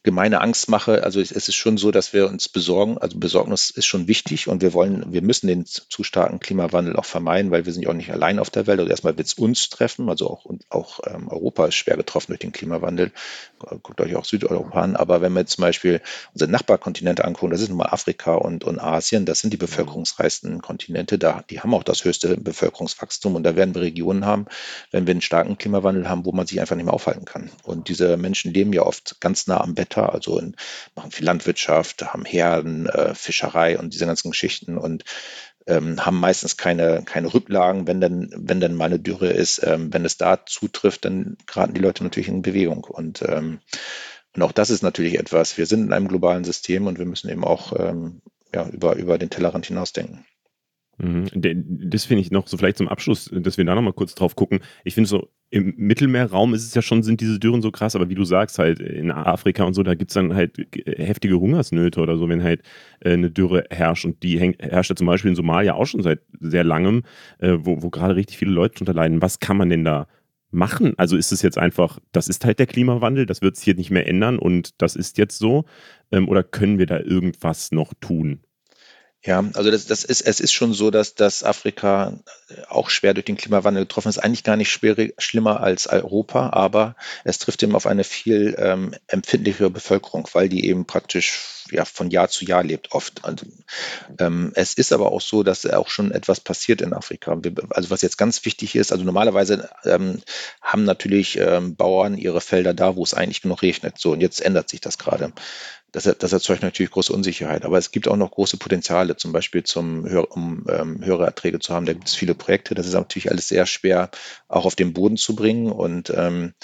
[0.03, 1.03] gemeine Angst mache.
[1.03, 2.97] Also es ist schon so, dass wir uns besorgen.
[2.97, 7.05] Also Besorgnis ist schon wichtig und wir wollen, wir müssen den zu starken Klimawandel auch
[7.05, 8.79] vermeiden, weil wir sind ja auch nicht allein auf der Welt.
[8.79, 10.09] Also erstmal wird es uns treffen.
[10.09, 13.11] Also auch, auch ähm, Europa ist schwer getroffen durch den Klimawandel.
[13.59, 14.97] Guckt euch auch Südeuropa an.
[14.97, 16.01] Aber wenn wir zum Beispiel
[16.33, 20.61] unsere Nachbarkontinente angucken, das ist nun mal Afrika und, und Asien, das sind die bevölkerungsreichsten
[20.61, 21.17] Kontinente.
[21.17, 24.47] Da, die haben auch das höchste Bevölkerungswachstum und da werden wir Regionen haben,
[24.91, 27.49] wenn wir einen starken Klimawandel haben, wo man sich einfach nicht mehr aufhalten kann.
[27.63, 30.55] Und diese Menschen leben ja oft ganz nah am Wetter, also in,
[30.95, 35.03] machen viel Landwirtschaft, haben Herden, äh, Fischerei und diese ganzen Geschichten und
[35.65, 39.61] ähm, haben meistens keine, keine Rücklagen, wenn denn, wenn denn mal eine Dürre ist.
[39.63, 42.83] Ähm, wenn es da zutrifft, dann geraten die Leute natürlich in Bewegung.
[42.83, 43.59] Und, ähm,
[44.35, 47.29] und auch das ist natürlich etwas, wir sind in einem globalen System und wir müssen
[47.29, 48.21] eben auch ähm,
[48.53, 50.25] ja, über, über den Tellerrand hinausdenken.
[50.97, 51.25] Mhm.
[51.89, 54.59] Das finde ich noch so vielleicht zum Abschluss, dass wir da nochmal kurz drauf gucken.
[54.83, 58.09] Ich finde so, im Mittelmeerraum ist es ja schon, sind diese Dürren so krass, aber
[58.09, 61.99] wie du sagst, halt in Afrika und so, da gibt es dann halt heftige Hungersnöte
[61.99, 62.63] oder so, wenn halt
[63.01, 64.05] äh, eine Dürre herrscht.
[64.05, 67.03] Und die herrscht ja zum Beispiel in Somalia auch schon seit sehr langem,
[67.39, 69.21] äh, wo, wo gerade richtig viele Leute drunter leiden.
[69.21, 70.07] Was kann man denn da
[70.49, 70.93] machen?
[70.97, 73.91] Also ist es jetzt einfach, das ist halt der Klimawandel, das wird sich jetzt nicht
[73.91, 75.65] mehr ändern und das ist jetzt so?
[76.11, 78.41] Ähm, oder können wir da irgendwas noch tun?
[79.25, 82.19] Ja, also das, das ist, es ist schon so, dass, dass Afrika
[82.67, 84.17] auch schwer durch den Klimawandel getroffen ist.
[84.17, 88.93] Eigentlich gar nicht schwer, schlimmer als Europa, aber es trifft eben auf eine viel ähm,
[89.07, 91.39] empfindlichere Bevölkerung, weil die eben praktisch
[91.71, 93.23] ja, von Jahr zu Jahr lebt, oft.
[93.23, 93.45] Und,
[94.19, 97.39] ähm, es ist aber auch so, dass auch schon etwas passiert in Afrika.
[97.69, 100.21] Also was jetzt ganz wichtig ist, also normalerweise ähm,
[100.61, 103.97] haben natürlich ähm, Bauern ihre Felder da, wo es eigentlich genug regnet.
[103.99, 105.31] So, und jetzt ändert sich das gerade.
[105.93, 107.65] Das, das, erzeugt natürlich große Unsicherheit.
[107.65, 111.71] Aber es gibt auch noch große Potenziale, zum Beispiel zum, um ähm, höhere Erträge zu
[111.71, 111.85] haben.
[111.85, 112.73] Da gibt es viele Projekte.
[112.73, 114.09] Das ist natürlich alles sehr schwer
[114.47, 115.71] auch auf den Boden zu bringen.
[115.71, 116.55] Und ähm,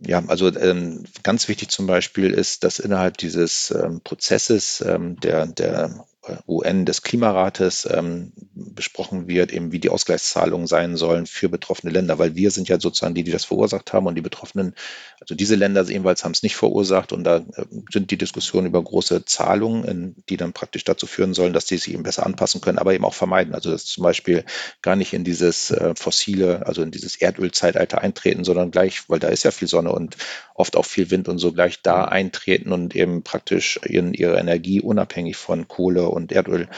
[0.00, 5.46] ja, also ähm, ganz wichtig zum Beispiel ist, dass innerhalb dieses ähm, Prozesses ähm, der,
[5.46, 6.06] der
[6.46, 12.18] UN des Klimarates ähm, besprochen wird, eben wie die Ausgleichszahlungen sein sollen für betroffene Länder,
[12.18, 14.74] weil wir sind ja sozusagen die, die das verursacht haben und die Betroffenen,
[15.20, 18.82] also diese Länder ebenfalls haben es nicht verursacht und da äh, sind die Diskussionen über
[18.82, 22.78] große Zahlungen, die dann praktisch dazu führen sollen, dass die sich eben besser anpassen können,
[22.78, 23.54] aber eben auch vermeiden.
[23.54, 24.44] Also dass zum Beispiel
[24.80, 29.28] gar nicht in dieses äh, fossile, also in dieses Erdölzeitalter eintreten, sondern gleich, weil da
[29.28, 30.16] ist ja viel Sonne und
[30.54, 34.80] oft auch viel Wind und so gleich da eintreten und eben praktisch in ihre Energie
[34.80, 36.68] unabhängig von Kohle und Erdöl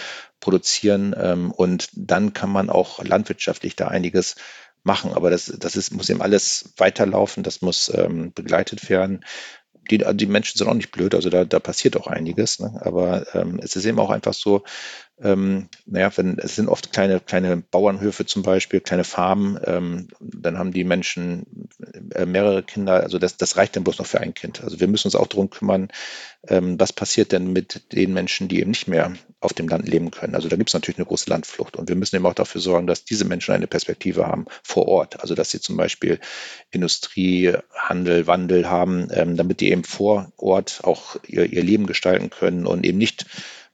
[0.40, 1.14] produzieren.
[1.18, 4.36] Ähm, und dann kann man auch landwirtschaftlich da einiges
[4.82, 5.12] machen.
[5.12, 9.24] Aber das, das ist, muss eben alles weiterlaufen, das muss ähm, begleitet werden.
[9.90, 12.58] Die, die Menschen sind auch nicht blöd, also da, da passiert auch einiges.
[12.58, 12.80] Ne?
[12.82, 14.64] Aber ähm, es ist eben auch einfach so,
[15.22, 20.58] ähm, naja, wenn, es sind oft kleine, kleine Bauernhöfe zum Beispiel, kleine Farmen, ähm, dann
[20.58, 21.68] haben die Menschen
[22.14, 24.64] äh, mehrere Kinder, also das, das reicht dann bloß noch für ein Kind.
[24.64, 25.88] Also wir müssen uns auch darum kümmern,
[26.48, 30.10] ähm, was passiert denn mit den Menschen, die eben nicht mehr auf dem Land leben
[30.10, 30.34] können.
[30.34, 32.88] Also da gibt es natürlich eine große Landflucht und wir müssen eben auch dafür sorgen,
[32.88, 35.20] dass diese Menschen eine Perspektive haben vor Ort.
[35.20, 36.18] Also dass sie zum Beispiel
[36.72, 42.30] Industrie, Handel, Wandel haben, ähm, damit die eben vor Ort auch ihr, ihr Leben gestalten
[42.30, 43.26] können und eben nicht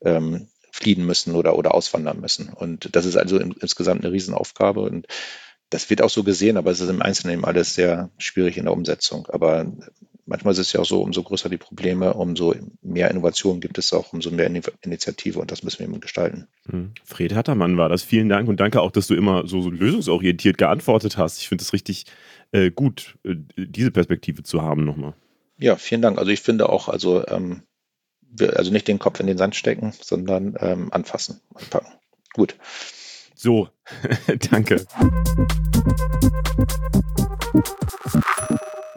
[0.02, 2.48] ähm, fliehen müssen oder, oder auswandern müssen.
[2.48, 5.06] Und das ist also in, insgesamt eine Riesenaufgabe und
[5.70, 8.64] das wird auch so gesehen, aber es ist im Einzelnen eben alles sehr schwierig in
[8.64, 9.28] der Umsetzung.
[9.28, 9.72] Aber
[10.26, 13.92] manchmal ist es ja auch so, umso größer die Probleme, umso mehr Innovation gibt es
[13.92, 14.50] auch, umso mehr
[14.82, 16.48] Initiative und das müssen wir eben gestalten.
[16.68, 16.92] Hm.
[17.04, 18.02] Fred Hattermann war das.
[18.02, 21.38] Vielen Dank und danke auch, dass du immer so, so lösungsorientiert geantwortet hast.
[21.38, 22.06] Ich finde es richtig
[22.50, 25.14] äh, gut, äh, diese Perspektive zu haben nochmal.
[25.56, 26.18] Ja, vielen Dank.
[26.18, 27.62] Also ich finde auch, also ähm,
[28.40, 31.92] also nicht den Kopf in den Sand stecken, sondern ähm, anfassen, anpacken.
[32.32, 32.56] Gut.
[33.34, 33.68] So,
[34.50, 34.84] danke.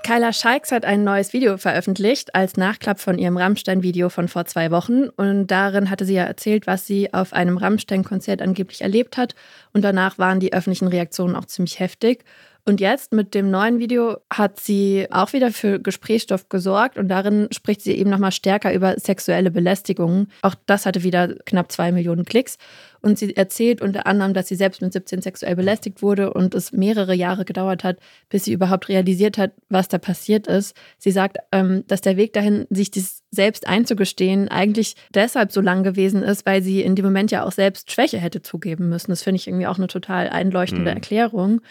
[0.03, 4.69] Kyla Scheiks hat ein neues Video veröffentlicht als Nachklapp von ihrem Rammstein-Video von vor zwei
[4.69, 5.07] Wochen.
[5.07, 9.33] Und darin hatte sie ja erzählt, was sie auf einem Rammstein-Konzert angeblich erlebt hat.
[9.71, 12.25] Und danach waren die öffentlichen Reaktionen auch ziemlich heftig.
[12.65, 17.49] Und jetzt mit dem neuen Video hat sie auch wieder für Gesprächsstoff gesorgt und darin
[17.51, 20.31] spricht sie eben nochmal stärker über sexuelle Belästigungen.
[20.43, 22.57] Auch das hatte wieder knapp zwei Millionen Klicks.
[23.01, 26.71] Und sie erzählt unter anderem, dass sie selbst mit 17 sexuell belästigt wurde und es
[26.71, 27.97] mehrere Jahre gedauert hat,
[28.29, 30.73] bis sie überhaupt realisiert hat, was da passiert ist.
[30.97, 35.83] Sie sagt, ähm, dass der Weg dahin, sich dies selbst einzugestehen, eigentlich deshalb so lang
[35.83, 39.11] gewesen ist, weil sie in dem Moment ja auch selbst Schwäche hätte zugeben müssen.
[39.11, 40.95] Das finde ich irgendwie auch eine total einleuchtende mhm.
[40.95, 41.61] Erklärung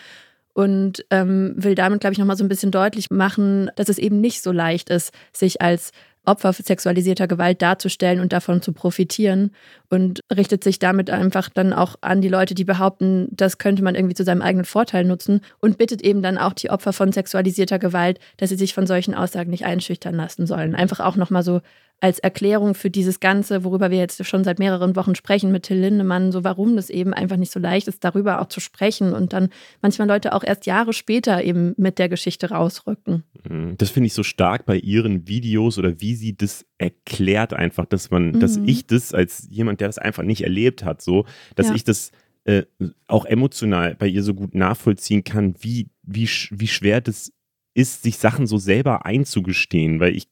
[0.55, 4.21] und ähm, will damit, glaube ich, nochmal so ein bisschen deutlich machen, dass es eben
[4.21, 5.93] nicht so leicht ist, sich als
[6.25, 9.51] Opfer sexualisierter Gewalt darzustellen und davon zu profitieren
[9.89, 13.97] und richtet sich damit einfach dann auch an die Leute, die behaupten, das könnte man
[13.97, 17.81] irgendwie zu seinem eigenen Vorteil nutzen und bittet eben dann auch die Opfer von sexualisierter
[17.81, 20.77] Gewalt, dass sie sich von solchen Aussagen nicht einschüchtern lassen sollen.
[20.77, 21.61] Einfach auch nochmal so
[22.03, 25.79] als Erklärung für dieses Ganze, worüber wir jetzt schon seit mehreren Wochen sprechen mit Till
[25.79, 29.33] Lindemann, so warum das eben einfach nicht so leicht ist, darüber auch zu sprechen und
[29.33, 29.51] dann
[29.83, 33.23] manchmal Leute auch erst Jahre später eben mit der Geschichte rausrücken.
[33.49, 33.77] Mhm.
[33.79, 38.11] Das finde ich so stark bei ihren Videos oder wie sie das erklärt einfach, dass
[38.11, 38.41] man, mhm.
[38.41, 41.25] dass ich das als jemand, der das einfach nicht erlebt hat, so,
[41.55, 41.77] dass ja.
[41.77, 42.11] ich das
[42.47, 42.65] äh,
[43.07, 47.31] auch emotional bei ihr so gut nachvollziehen kann, wie, wie, wie schwer das
[47.75, 50.32] ist, sich Sachen so selber einzugestehen, weil ich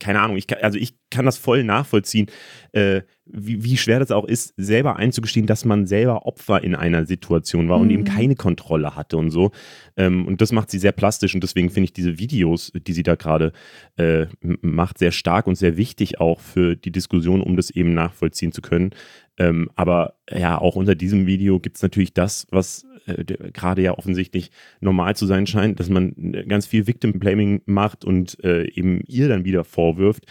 [0.00, 2.26] keine Ahnung, ich kann, also ich kann das voll nachvollziehen,
[2.72, 7.06] äh, wie, wie, schwer das auch ist, selber einzugestehen, dass man selber Opfer in einer
[7.06, 7.82] Situation war mhm.
[7.82, 8.08] und eben mhm.
[8.08, 9.52] keine Kontrolle hatte und so.
[9.96, 13.02] Ähm, und das macht sie sehr plastisch und deswegen finde ich diese Videos, die sie
[13.02, 13.52] da gerade
[13.96, 18.52] äh, macht, sehr stark und sehr wichtig auch für die Diskussion, um das eben nachvollziehen
[18.52, 18.90] zu können.
[19.38, 23.96] Ähm, aber ja, auch unter diesem Video gibt es natürlich das, was äh, gerade ja
[23.96, 24.50] offensichtlich
[24.80, 29.00] normal zu sein scheint, dass man äh, ganz viel Victim Blaming macht und äh, eben
[29.06, 30.26] ihr dann wieder vorwirft,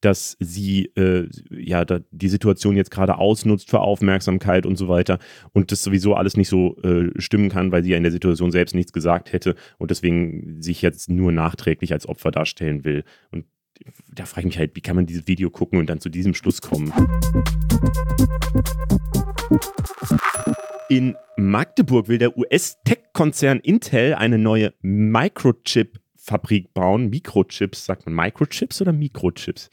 [0.00, 5.18] dass sie äh, ja da die Situation jetzt gerade ausnutzt für Aufmerksamkeit und so weiter
[5.52, 8.52] und das sowieso alles nicht so äh, stimmen kann, weil sie ja in der Situation
[8.52, 13.04] selbst nichts gesagt hätte und deswegen sich jetzt nur nachträglich als Opfer darstellen will.
[13.32, 13.46] Und
[14.12, 16.34] da frage ich mich halt, wie kann man dieses Video gucken und dann zu diesem
[16.34, 16.92] Schluss kommen?
[20.88, 27.10] In Magdeburg will der US-Tech-Konzern Intel eine neue Microchip-Fabrik bauen.
[27.10, 29.68] Mikrochips, sagt man Microchips oder Mikrochips?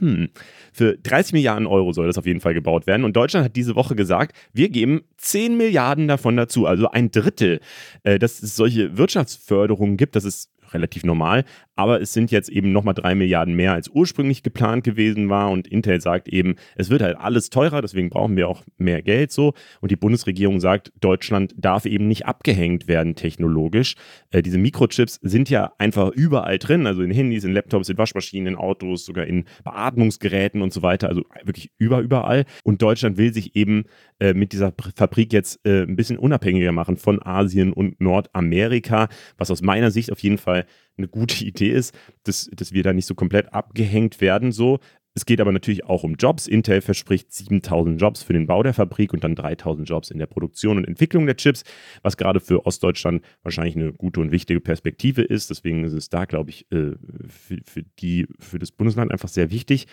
[0.00, 0.28] Hm.
[0.72, 3.04] Für 30 Milliarden Euro soll das auf jeden Fall gebaut werden.
[3.04, 7.60] Und Deutschland hat diese Woche gesagt, wir geben 10 Milliarden davon dazu, also ein Drittel.
[8.02, 11.44] Äh, dass es solche Wirtschaftsförderungen gibt, das ist relativ normal.
[11.76, 15.50] Aber es sind jetzt eben nochmal drei Milliarden mehr, als ursprünglich geplant gewesen war.
[15.50, 19.30] Und Intel sagt eben, es wird halt alles teurer, deswegen brauchen wir auch mehr Geld
[19.30, 19.52] so.
[19.80, 23.94] Und die Bundesregierung sagt, Deutschland darf eben nicht abgehängt werden technologisch.
[24.30, 28.54] Äh, diese Mikrochips sind ja einfach überall drin, also in Handys, in Laptops, in Waschmaschinen,
[28.54, 31.08] in Autos, sogar in Beatmungsgeräten und so weiter.
[31.08, 32.46] Also wirklich über, überall.
[32.64, 33.84] Und Deutschland will sich eben
[34.18, 39.50] äh, mit dieser Fabrik jetzt äh, ein bisschen unabhängiger machen von Asien und Nordamerika, was
[39.50, 40.64] aus meiner Sicht auf jeden Fall
[40.96, 41.94] eine gute Idee ist,
[42.24, 44.52] dass, dass wir da nicht so komplett abgehängt werden.
[44.52, 44.78] So.
[45.14, 46.46] Es geht aber natürlich auch um Jobs.
[46.46, 50.26] Intel verspricht 7000 Jobs für den Bau der Fabrik und dann 3000 Jobs in der
[50.26, 51.64] Produktion und Entwicklung der Chips,
[52.02, 55.48] was gerade für Ostdeutschland wahrscheinlich eine gute und wichtige Perspektive ist.
[55.48, 56.92] Deswegen ist es da, glaube ich, äh,
[57.28, 59.86] für, die, für das Bundesland einfach sehr wichtig.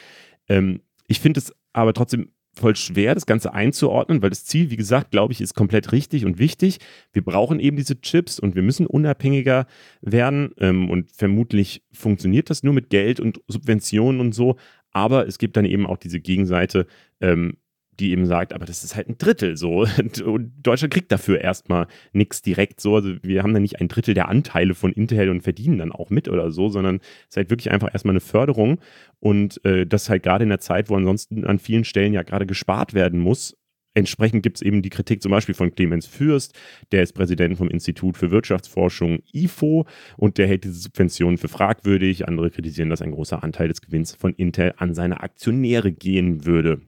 [0.50, 4.76] Ähm, ich finde es aber trotzdem voll schwer, das Ganze einzuordnen, weil das Ziel, wie
[4.76, 6.80] gesagt, glaube ich, ist komplett richtig und wichtig.
[7.12, 9.66] Wir brauchen eben diese Chips und wir müssen unabhängiger
[10.02, 10.52] werden.
[10.60, 14.58] Ähm, und vermutlich funktioniert das nur mit Geld und Subventionen und so.
[14.92, 16.86] Aber es gibt dann eben auch diese Gegenseite,
[17.20, 17.58] ähm,
[18.00, 19.86] die eben sagt, aber das ist halt ein Drittel so.
[20.26, 22.96] Und Deutschland kriegt dafür erstmal nichts direkt so.
[22.96, 26.10] Also wir haben dann nicht ein Drittel der Anteile von Intel und verdienen dann auch
[26.10, 28.80] mit oder so, sondern es ist halt wirklich einfach erstmal eine Förderung.
[29.20, 32.46] Und äh, das halt gerade in der Zeit, wo ansonsten an vielen Stellen ja gerade
[32.46, 33.56] gespart werden muss,
[33.96, 36.58] Entsprechend gibt es eben die Kritik zum Beispiel von Clemens Fürst,
[36.92, 39.86] der ist Präsident vom Institut für Wirtschaftsforschung IFO
[40.18, 42.28] und der hält diese Subventionen für fragwürdig.
[42.28, 46.82] Andere kritisieren, dass ein großer Anteil des Gewinns von Intel an seine Aktionäre gehen würde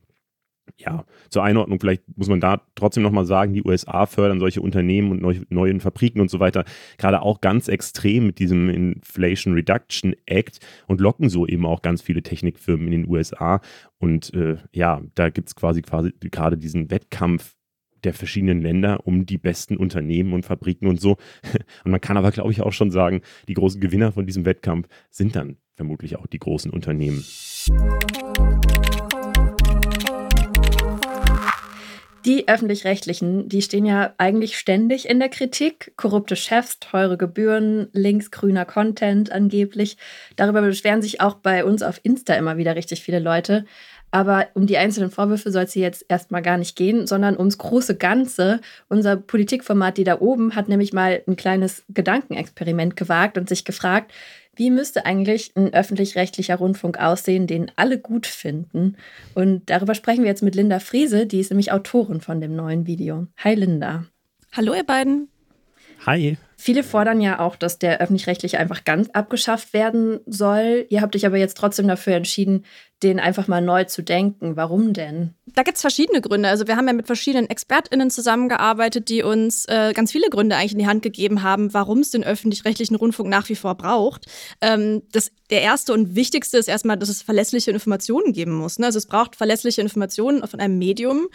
[0.78, 5.12] ja, zur Einordnung, vielleicht muss man da trotzdem nochmal sagen, die USA fördern solche Unternehmen
[5.12, 6.66] und neu, neuen Fabriken und so weiter
[6.98, 12.02] gerade auch ganz extrem mit diesem Inflation Reduction Act und locken so eben auch ganz
[12.02, 13.62] viele Technikfirmen in den USA.
[14.00, 17.56] Und äh, ja, da gibt es quasi, quasi gerade diesen Wettkampf
[18.04, 21.18] der verschiedenen Länder um die besten Unternehmen und Fabriken und so.
[21.84, 24.88] Und man kann aber, glaube ich, auch schon sagen, die großen Gewinner von diesem Wettkampf
[25.10, 27.24] sind dann vermutlich auch die großen Unternehmen.
[32.26, 35.94] Die öffentlich-rechtlichen, die stehen ja eigentlich ständig in der Kritik.
[35.96, 39.98] Korrupte Chefs, teure Gebühren, linksgrüner Content angeblich.
[40.36, 43.66] Darüber beschweren sich auch bei uns auf Insta immer wieder richtig viele Leute.
[44.10, 47.58] Aber um die einzelnen Vorwürfe soll es hier jetzt erstmal gar nicht gehen, sondern ums
[47.58, 48.62] große Ganze.
[48.88, 54.14] Unser Politikformat, die da oben, hat nämlich mal ein kleines Gedankenexperiment gewagt und sich gefragt,
[54.56, 58.96] wie müsste eigentlich ein öffentlich-rechtlicher Rundfunk aussehen, den alle gut finden?
[59.34, 62.88] Und darüber sprechen wir jetzt mit Linda Friese, die ist nämlich Autorin von dem neuen
[62.88, 63.28] Video.
[63.38, 64.06] Hi Linda.
[64.52, 65.30] Hallo ihr beiden.
[66.06, 66.38] Hi.
[66.66, 70.88] Viele fordern ja auch, dass der öffentlich-rechtliche einfach ganz abgeschafft werden soll.
[70.90, 72.66] Ihr habt euch aber jetzt trotzdem dafür entschieden,
[73.04, 74.56] den einfach mal neu zu denken.
[74.56, 75.36] Warum denn?
[75.46, 76.50] Da gibt es verschiedene Gründe.
[76.50, 80.72] Also wir haben ja mit verschiedenen ExpertInnen zusammengearbeitet, die uns äh, ganz viele Gründe eigentlich
[80.72, 84.26] in die Hand gegeben haben, warum es den öffentlich-rechtlichen Rundfunk nach wie vor braucht.
[84.60, 88.80] Ähm, das, der erste und wichtigste ist erstmal, dass es verlässliche Informationen geben muss.
[88.80, 88.88] Ne?
[88.88, 91.28] Also es braucht verlässliche Informationen von einem Medium.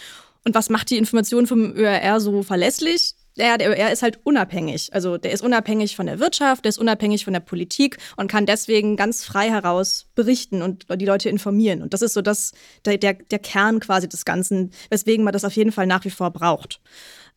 [0.45, 3.14] Und was macht die Information vom ÖRR so verlässlich?
[3.41, 4.93] Ja, der OER ist halt unabhängig.
[4.93, 8.45] Also der ist unabhängig von der Wirtschaft, der ist unabhängig von der Politik und kann
[8.45, 11.82] deswegen ganz frei heraus berichten und die Leute informieren.
[11.82, 12.53] Und das ist so das,
[12.84, 16.11] der, der, der Kern quasi des Ganzen, weswegen man das auf jeden Fall nach wie
[16.11, 16.80] vor braucht.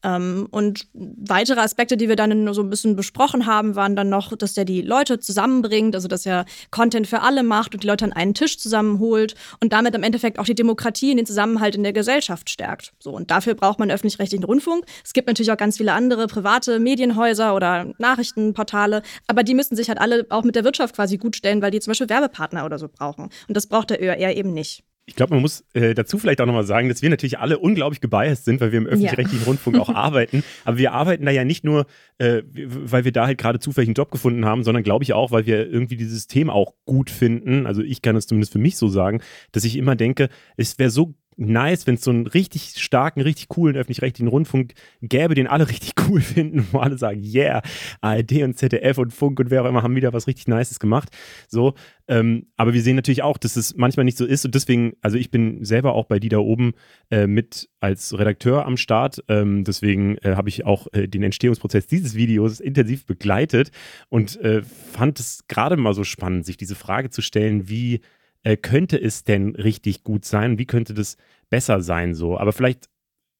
[0.03, 4.35] Ähm, und weitere Aspekte, die wir dann so ein bisschen besprochen haben, waren dann noch,
[4.35, 8.05] dass der die Leute zusammenbringt, also dass er Content für alle macht und die Leute
[8.05, 11.83] an einen Tisch zusammenholt und damit im Endeffekt auch die Demokratie und den Zusammenhalt in
[11.83, 12.93] der Gesellschaft stärkt.
[12.99, 14.85] So, und dafür braucht man öffentlich-rechtlichen Rundfunk.
[15.03, 19.87] Es gibt natürlich auch ganz viele andere private Medienhäuser oder Nachrichtenportale, aber die müssen sich
[19.87, 22.77] halt alle auch mit der Wirtschaft quasi gut stellen, weil die zum Beispiel Werbepartner oder
[22.77, 23.29] so brauchen.
[23.47, 24.83] Und das braucht der ÖR eben nicht.
[25.05, 27.99] Ich glaube, man muss äh, dazu vielleicht auch nochmal sagen, dass wir natürlich alle unglaublich
[27.99, 29.47] gebiased sind, weil wir im öffentlich-rechtlichen ja.
[29.47, 30.43] Rundfunk auch arbeiten.
[30.63, 31.87] Aber wir arbeiten da ja nicht nur,
[32.19, 35.31] äh, weil wir da halt gerade zufällig einen Job gefunden haben, sondern glaube ich auch,
[35.31, 37.67] weil wir irgendwie dieses System auch gut finden.
[37.67, 40.89] Also ich kann es zumindest für mich so sagen, dass ich immer denke, es wäre
[40.89, 45.67] so nice, wenn es so einen richtig starken, richtig coolen öffentlich-rechtlichen Rundfunk gäbe, den alle
[45.69, 47.61] richtig cool finden, wo alle sagen, yeah,
[48.01, 51.09] ARD und ZDF und Funk und wer auch immer haben wieder was richtig Nices gemacht.
[51.47, 51.73] So,
[52.07, 55.17] ähm, aber wir sehen natürlich auch, dass es manchmal nicht so ist und deswegen, also
[55.17, 56.73] ich bin selber auch bei die da oben
[57.09, 59.23] äh, mit als Redakteur am Start.
[59.27, 63.71] Ähm, deswegen äh, habe ich auch äh, den Entstehungsprozess dieses Videos intensiv begleitet
[64.09, 68.01] und äh, fand es gerade mal so spannend, sich diese Frage zu stellen, wie
[68.43, 70.57] äh, könnte es denn richtig gut sein?
[70.57, 71.17] Wie könnte das
[71.49, 72.37] besser sein so?
[72.37, 72.89] Aber vielleicht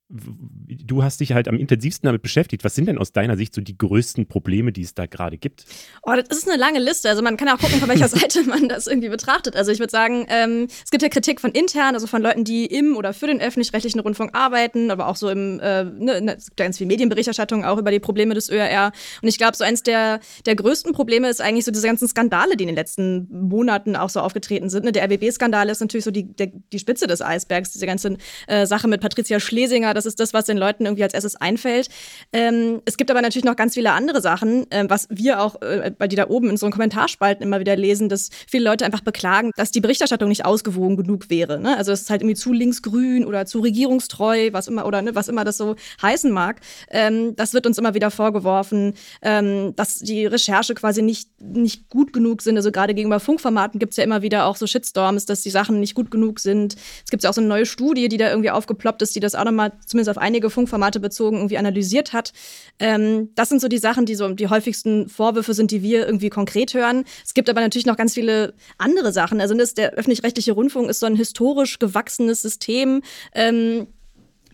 [0.09, 2.63] du hast dich halt am intensivsten damit beschäftigt.
[2.63, 5.65] Was sind denn aus deiner Sicht so die größten Probleme, die es da gerade gibt?
[6.03, 7.09] Oh, das ist eine lange Liste.
[7.09, 9.55] Also man kann auch gucken, von welcher Seite man das irgendwie betrachtet.
[9.55, 12.65] Also ich würde sagen, ähm, es gibt ja Kritik von intern, also von Leuten, die
[12.65, 16.47] im oder für den öffentlich-rechtlichen Rundfunk arbeiten, aber auch so im, äh, ne, ne es
[16.47, 18.91] gibt ja ganz viel Medienberichterstattung auch über die Probleme des ÖRR.
[19.21, 22.55] Und ich glaube, so eins der, der größten Probleme ist eigentlich so diese ganzen Skandale,
[22.55, 24.85] die in den letzten Monaten auch so aufgetreten sind.
[24.85, 24.91] Ne?
[24.91, 28.87] Der RBB-Skandal ist natürlich so die, der, die Spitze des Eisbergs, diese ganze äh, Sache
[28.87, 31.89] mit Patricia Schlesinger, das ist das, was den Leuten irgendwie als erstes einfällt.
[32.31, 35.91] Ähm, es gibt aber natürlich noch ganz viele andere Sachen, äh, was wir auch äh,
[35.97, 39.51] bei die da oben in so Kommentarspalten immer wieder lesen, dass viele Leute einfach beklagen,
[39.55, 41.59] dass die Berichterstattung nicht ausgewogen genug wäre.
[41.59, 41.77] Ne?
[41.77, 45.27] Also es ist halt irgendwie zu linksgrün oder zu regierungstreu, was immer oder ne, was
[45.27, 46.61] immer das so heißen mag.
[46.89, 52.13] Ähm, das wird uns immer wieder vorgeworfen, ähm, dass die Recherche quasi nicht, nicht gut
[52.13, 52.57] genug sind.
[52.57, 55.79] Also gerade gegenüber Funkformaten gibt es ja immer wieder auch so Shitstorms, dass die Sachen
[55.79, 56.75] nicht gut genug sind.
[57.03, 59.35] Es gibt ja auch so eine neue Studie, die da irgendwie aufgeploppt ist, die das
[59.35, 62.33] auch nochmal zumindest auf einige Funkformate bezogen irgendwie analysiert hat.
[62.79, 66.29] Ähm, das sind so die Sachen, die so die häufigsten Vorwürfe sind, die wir irgendwie
[66.29, 67.05] konkret hören.
[67.25, 69.41] Es gibt aber natürlich noch ganz viele andere Sachen.
[69.41, 73.01] Also das, der öffentlich-rechtliche Rundfunk ist so ein historisch gewachsenes System.
[73.33, 73.87] Ähm,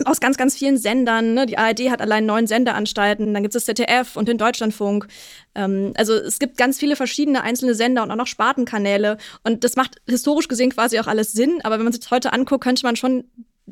[0.05, 1.33] aus ganz, ganz vielen Sendern.
[1.33, 1.45] Ne?
[1.45, 5.07] Die ARD hat allein neun Sendeanstalten, dann gibt es das ZDF und den Deutschlandfunk.
[5.55, 9.17] Ähm, also es gibt ganz viele verschiedene einzelne Sender und auch noch Spartenkanäle.
[9.43, 11.59] Und das macht historisch gesehen quasi auch alles Sinn.
[11.63, 13.25] Aber wenn man sich heute anguckt, könnte man schon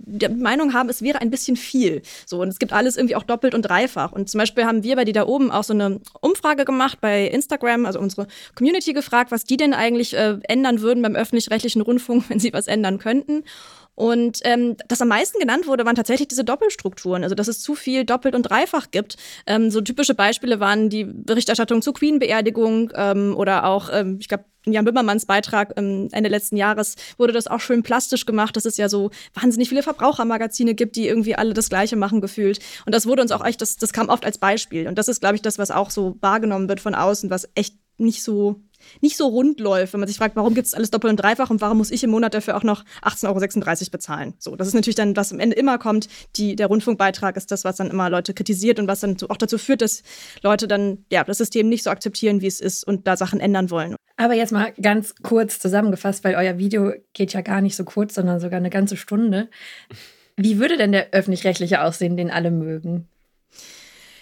[0.06, 2.02] die Meinung haben, es wäre ein bisschen viel.
[2.26, 4.12] So, und es gibt alles irgendwie auch doppelt und dreifach.
[4.12, 7.28] Und zum Beispiel haben wir bei die da oben auch so eine Umfrage gemacht bei
[7.28, 12.26] Instagram, also unsere Community gefragt, was die denn eigentlich äh, ändern würden beim öffentlich-rechtlichen Rundfunk,
[12.30, 13.43] wenn sie was ändern könnten.
[13.98, 17.74] Und ähm, das am meisten genannt wurde, waren tatsächlich diese Doppelstrukturen, also dass es zu
[17.74, 19.18] viel doppelt und dreifach gibt.
[19.48, 24.45] Ähm, so typische Beispiele waren die Berichterstattung zur Queen-Beerdigung ähm, oder auch, ähm, ich glaube,
[24.68, 28.65] in Jan Böhmermanns Beitrag ähm, Ende letzten Jahres wurde das auch schön plastisch gemacht, dass
[28.65, 32.59] es ja so wahnsinnig viele Verbrauchermagazine gibt, die irgendwie alle das Gleiche machen gefühlt.
[32.86, 34.88] Und das wurde uns auch echt, das, das kam oft als Beispiel.
[34.88, 37.76] Und das ist, glaube ich, das, was auch so wahrgenommen wird von außen, was echt
[37.97, 38.61] nicht so
[39.02, 41.50] nicht so rund läuft, wenn man sich fragt, warum gibt es alles doppelt und dreifach
[41.50, 44.34] und warum muss ich im Monat dafür auch noch 18,36 Euro bezahlen.
[44.40, 46.08] So, das ist natürlich dann, was am Ende immer kommt.
[46.36, 49.58] Die, der Rundfunkbeitrag ist das, was dann immer Leute kritisiert und was dann auch dazu
[49.58, 50.04] führt, dass
[50.42, 53.70] Leute dann ja, das System nicht so akzeptieren, wie es ist und da Sachen ändern
[53.70, 53.96] wollen.
[54.18, 58.16] Aber jetzt mal ganz kurz zusammengefasst, weil euer Video geht ja gar nicht so kurz,
[58.16, 59.50] sondern sogar eine ganze Stunde.
[60.36, 63.08] Wie würde denn der öffentlich-rechtliche aussehen, den alle mögen?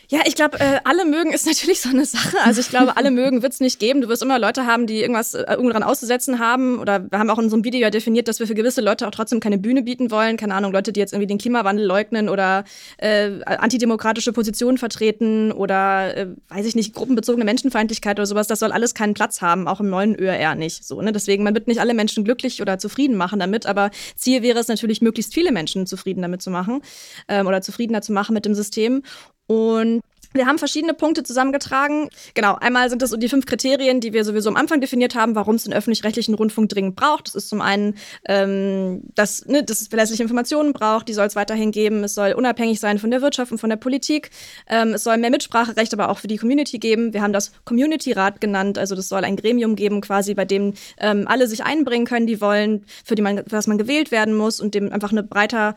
[0.10, 2.38] Ja, ich glaube, äh, alle mögen ist natürlich so eine Sache.
[2.44, 4.02] Also ich glaube, alle mögen wird es nicht geben.
[4.02, 6.80] Du wirst immer Leute haben, die irgendwas äh, irgendwann auszusetzen haben.
[6.80, 9.12] Oder wir haben auch in einem Video ja definiert, dass wir für gewisse Leute auch
[9.12, 10.38] trotzdem keine Bühne bieten wollen.
[10.38, 12.64] Keine Ahnung, Leute, die jetzt irgendwie den Klimawandel leugnen oder
[12.98, 18.48] äh, antidemokratische Positionen vertreten oder, äh, weiß ich nicht, gruppenbezogene Menschenfeindlichkeit oder sowas.
[18.48, 20.86] Das soll alles keinen Platz haben, auch im neuen ÖR nicht.
[20.86, 21.12] So, ne?
[21.12, 23.66] Deswegen, man wird nicht alle Menschen glücklich oder zufrieden machen damit.
[23.66, 26.82] Aber Ziel wäre es natürlich, möglichst viele Menschen zufrieden damit zu machen
[27.28, 29.02] ähm, oder zufriedener zu machen mit dem System.
[29.48, 30.02] Und
[30.36, 32.10] Wir haben verschiedene Punkte zusammengetragen.
[32.34, 35.34] Genau, einmal sind das so die fünf Kriterien, die wir sowieso am Anfang definiert haben,
[35.34, 37.28] warum es den öffentlich-rechtlichen Rundfunk dringend braucht.
[37.28, 37.96] Das ist zum einen,
[38.28, 42.04] ähm, dass, ne, dass es verlässliche Informationen braucht, die soll es weiterhin geben.
[42.04, 44.30] Es soll unabhängig sein von der Wirtschaft und von der Politik.
[44.68, 47.14] Ähm, es soll mehr Mitspracherecht aber auch für die Community geben.
[47.14, 51.30] Wir haben das Community-Rat genannt, also das soll ein Gremium geben, quasi, bei dem ähm,
[51.30, 54.60] alle sich einbringen können, die wollen, für die man, für das man gewählt werden muss
[54.60, 55.76] und dem einfach eine breiter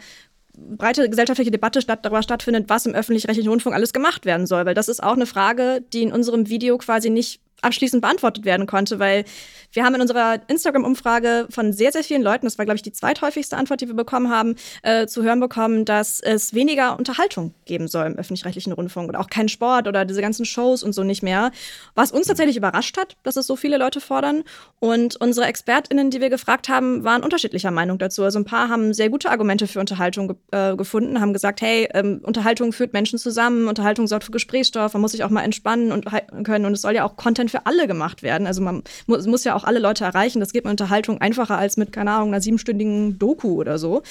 [0.77, 4.67] breite gesellschaftliche Debatte statt, darüber stattfindet, was im öffentlich-rechtlichen Rundfunk alles gemacht werden soll.
[4.67, 8.67] Weil das ist auch eine Frage, die in unserem Video quasi nicht abschließend beantwortet werden
[8.67, 9.25] konnte, weil
[9.73, 12.93] wir haben in unserer Instagram-Umfrage von sehr, sehr vielen Leuten, das war, glaube ich, die
[12.93, 17.89] zweithäufigste Antwort, die wir bekommen haben, äh, zu hören bekommen, dass es weniger Unterhaltung geben
[17.89, 21.23] soll im öffentlich-rechtlichen Rundfunk und auch keinen Sport oder diese ganzen Shows und so nicht
[21.23, 21.51] mehr.
[21.95, 24.45] Was uns tatsächlich überrascht hat, dass es so viele Leute fordern.
[24.81, 28.23] Und unsere ExpertInnen, die wir gefragt haben, waren unterschiedlicher Meinung dazu.
[28.23, 31.89] Also ein paar haben sehr gute Argumente für Unterhaltung ge äh, gefunden, haben gesagt, hey,
[31.95, 35.93] ähm, Unterhaltung führt Menschen zusammen, Unterhaltung sorgt für Gesprächsstoff, man muss sich auch mal entspannen
[35.93, 36.07] und
[36.45, 38.47] können und es soll ja auch Content für alle gemacht werden.
[38.47, 40.41] Also man mu muss ja auch alle Leute erreichen.
[40.41, 44.03] Das geht mit Unterhaltung einfacher als mit, keine Ahnung, einer siebenstündigen Doku oder so.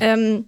[0.00, 0.46] Ähm,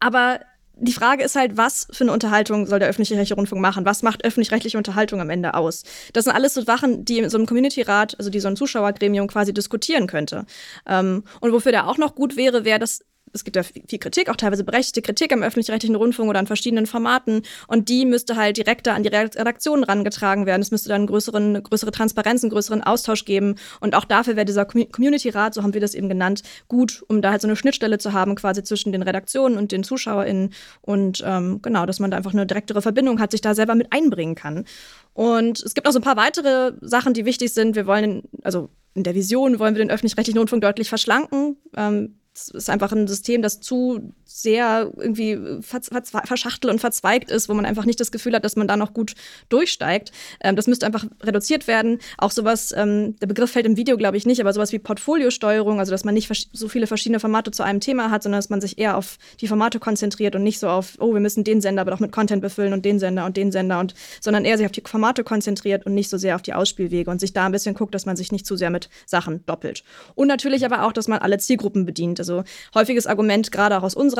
[0.00, 0.40] aber
[0.76, 3.84] die Frage ist halt, was für eine Unterhaltung soll der öffentlich-rechtliche Rundfunk machen?
[3.84, 5.84] Was macht öffentlich-rechtliche Unterhaltung am Ende aus?
[6.12, 9.54] Das sind alles so Sachen, die so einem Community-Rat, also die so ein Zuschauergremium quasi
[9.54, 10.46] diskutieren könnte.
[10.86, 13.04] Ähm, und wofür der auch noch gut wäre, wäre, dass
[13.34, 16.86] es gibt ja viel Kritik, auch teilweise berechtigte Kritik am öffentlich-rechtlichen Rundfunk oder an verschiedenen
[16.86, 17.42] Formaten.
[17.66, 20.62] Und die müsste halt direkter an die Redaktionen rangetragen werden.
[20.62, 23.56] Es müsste dann größeren, größere Transparenz, einen größeren Austausch geben.
[23.80, 27.32] Und auch dafür wäre dieser Community-Rat, so haben wir das eben genannt, gut, um da
[27.32, 30.54] halt so eine Schnittstelle zu haben, quasi zwischen den Redaktionen und den ZuschauerInnen.
[30.80, 33.92] Und ähm, genau, dass man da einfach eine direktere Verbindung hat, sich da selber mit
[33.92, 34.64] einbringen kann.
[35.12, 37.74] Und es gibt noch so ein paar weitere Sachen, die wichtig sind.
[37.74, 41.56] Wir wollen, also in der Vision wollen wir den öffentlich-rechtlichen Rundfunk deutlich verschlanken.
[41.76, 47.54] Ähm, es ist einfach ein System, das zu sehr irgendwie verschachtelt und verzweigt ist, wo
[47.54, 49.14] man einfach nicht das Gefühl hat, dass man da noch gut
[49.48, 50.12] durchsteigt.
[50.40, 51.98] Ähm, das müsste einfach reduziert werden.
[52.18, 55.78] Auch sowas, ähm, der Begriff fällt im Video, glaube ich, nicht, aber sowas wie Portfoliosteuerung,
[55.78, 58.60] also dass man nicht so viele verschiedene Formate zu einem Thema hat, sondern dass man
[58.60, 61.82] sich eher auf die Formate konzentriert und nicht so auf, oh, wir müssen den Sender
[61.82, 64.66] aber doch mit Content befüllen und den Sender und den Sender und, sondern eher sich
[64.66, 67.52] auf die Formate konzentriert und nicht so sehr auf die Ausspielwege und sich da ein
[67.52, 69.84] bisschen guckt, dass man sich nicht zu sehr mit Sachen doppelt.
[70.14, 72.18] Und natürlich aber auch, dass man alle Zielgruppen bedient.
[72.18, 72.44] Also
[72.74, 74.13] häufiges Argument, gerade auch aus unserer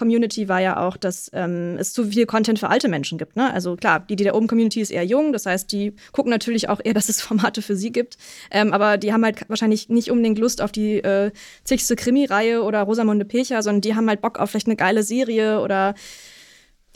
[0.00, 3.36] Community war ja auch, dass ähm, es zu viel Content für alte Menschen gibt.
[3.36, 3.52] Ne?
[3.52, 6.70] Also klar, die, die da oben Community ist eher jung, das heißt, die gucken natürlich
[6.70, 8.16] auch eher, dass es Formate für sie gibt.
[8.50, 11.32] Ähm, aber die haben halt wahrscheinlich nicht unbedingt Lust auf die äh,
[11.64, 15.60] zigste Krimi-Reihe oder Rosamunde Pilcher, sondern die haben halt Bock auf vielleicht eine geile Serie
[15.60, 15.94] oder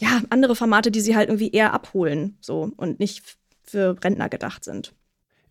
[0.00, 3.22] ja, andere Formate, die sie halt irgendwie eher abholen so und nicht
[3.62, 4.94] für Rentner gedacht sind.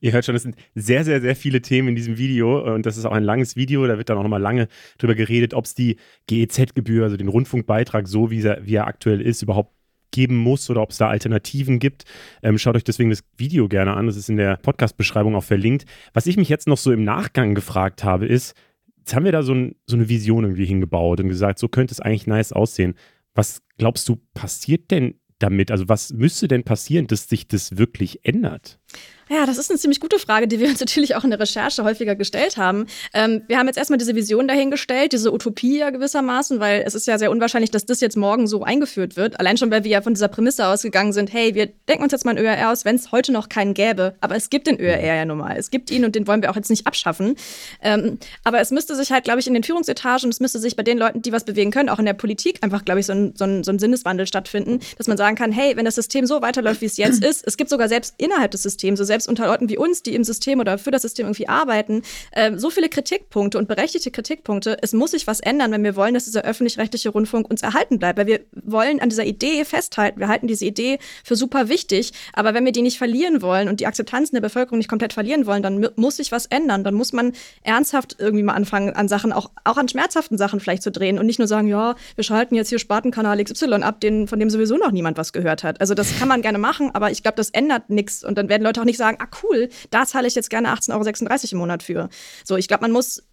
[0.03, 2.97] Ihr hört schon, es sind sehr, sehr, sehr viele Themen in diesem Video und das
[2.97, 3.87] ist auch ein langes Video.
[3.87, 5.95] Da wird dann auch nochmal lange drüber geredet, ob es die
[6.27, 9.71] GEZ-Gebühr, also den Rundfunkbeitrag, so wie er, wie er aktuell ist, überhaupt
[10.11, 12.03] geben muss oder ob es da Alternativen gibt.
[12.41, 14.07] Ähm, schaut euch deswegen das Video gerne an.
[14.07, 15.85] Das ist in der Podcast-Beschreibung auch verlinkt.
[16.11, 18.57] Was ich mich jetzt noch so im Nachgang gefragt habe, ist,
[18.97, 21.93] jetzt haben wir da so, ein, so eine Vision irgendwie hingebaut und gesagt, so könnte
[21.93, 22.95] es eigentlich nice aussehen.
[23.35, 25.71] Was glaubst du, passiert denn damit?
[25.71, 28.81] Also was müsste denn passieren, dass sich das wirklich ändert?
[29.29, 31.83] Ja, das ist eine ziemlich gute Frage, die wir uns natürlich auch in der Recherche
[31.83, 32.87] häufiger gestellt haben.
[33.13, 37.07] Ähm, wir haben jetzt erstmal diese Vision dahingestellt, diese Utopie ja gewissermaßen, weil es ist
[37.07, 39.39] ja sehr unwahrscheinlich, dass das jetzt morgen so eingeführt wird.
[39.39, 42.25] Allein schon, weil wir ja von dieser Prämisse ausgegangen sind, hey, wir denken uns jetzt
[42.25, 44.15] mal ein ÖRR aus, wenn es heute noch keinen gäbe.
[44.19, 45.55] Aber es gibt den ÖRR ja nun mal.
[45.57, 47.35] Es gibt ihn und den wollen wir auch jetzt nicht abschaffen.
[47.81, 50.83] Ähm, aber es müsste sich halt, glaube ich, in den Führungsetagen, es müsste sich bei
[50.83, 53.33] den Leuten, die was bewegen können, auch in der Politik einfach, glaube ich, so ein,
[53.35, 56.41] so, ein, so ein Sinneswandel stattfinden, dass man sagen kann, hey, wenn das System so
[56.41, 59.47] weiterläuft, wie es jetzt ist, es gibt sogar selbst innerhalb des Systems, so selbst unter
[59.47, 62.89] Leuten wie uns, die im System oder für das System irgendwie arbeiten, äh, so viele
[62.89, 64.77] Kritikpunkte und berechtigte Kritikpunkte.
[64.81, 68.19] Es muss sich was ändern, wenn wir wollen, dass dieser öffentlich-rechtliche Rundfunk uns erhalten bleibt.
[68.19, 70.19] Weil wir wollen an dieser Idee festhalten.
[70.19, 72.11] Wir halten diese Idee für super wichtig.
[72.33, 75.13] Aber wenn wir die nicht verlieren wollen und die Akzeptanz in der Bevölkerung nicht komplett
[75.13, 76.83] verlieren wollen, dann muss sich was ändern.
[76.83, 80.83] Dann muss man ernsthaft irgendwie mal anfangen, an Sachen, auch, auch an schmerzhaften Sachen vielleicht
[80.83, 84.27] zu drehen und nicht nur sagen, ja, wir schalten jetzt hier Spartenkanal XY ab, den,
[84.27, 85.81] von dem sowieso noch niemand was gehört hat.
[85.81, 88.23] Also das kann man gerne machen, aber ich glaube, das ändert nichts.
[88.23, 90.73] Und dann werden Leute auch nicht sagen, sagen, ah cool, da zahle ich jetzt gerne
[90.73, 92.09] 18,36 Euro im Monat für.
[92.43, 93.23] So, ich glaube, man muss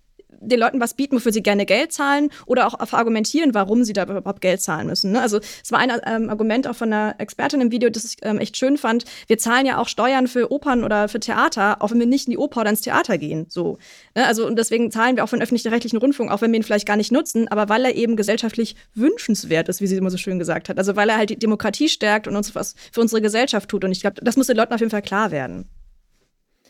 [0.40, 4.04] den Leuten was bieten, wofür sie gerne Geld zahlen oder auch argumentieren, warum sie da
[4.04, 5.12] überhaupt Geld zahlen müssen.
[5.12, 5.20] Ne?
[5.20, 8.38] Also es war ein ähm, Argument auch von einer Expertin im Video, das ich ähm,
[8.38, 9.04] echt schön fand.
[9.26, 12.32] Wir zahlen ja auch Steuern für Opern oder für Theater, auch wenn wir nicht in
[12.32, 13.46] die Oper oder ins Theater gehen.
[13.48, 13.78] So,
[14.14, 14.26] ne?
[14.26, 16.96] Also und deswegen zahlen wir auch den öffentlich-rechtlichen Rundfunk, auch wenn wir ihn vielleicht gar
[16.96, 20.68] nicht nutzen, aber weil er eben gesellschaftlich wünschenswert ist, wie sie immer so schön gesagt
[20.68, 20.78] hat.
[20.78, 23.84] Also weil er halt die Demokratie stärkt und uns was für unsere Gesellschaft tut.
[23.84, 25.68] Und ich glaube, das muss den Leuten auf jeden Fall klar werden.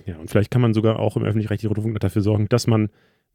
[0.07, 2.91] Ja, und vielleicht kann man sogar auch im öffentlich-rechtlichen Rundfunk dafür sorgen, dass man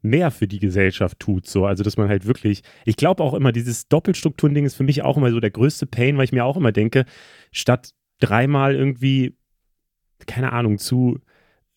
[0.06, 1.47] mehr für die Gesellschaft tut.
[1.47, 1.66] So.
[1.66, 5.18] Also, dass man halt wirklich, ich glaube auch immer, dieses Doppelstrukturen-Ding ist für mich auch
[5.18, 7.06] immer so der größte Pain, weil ich mir auch immer denke,
[7.51, 9.38] statt dreimal irgendwie,
[10.26, 11.20] keine Ahnung, zu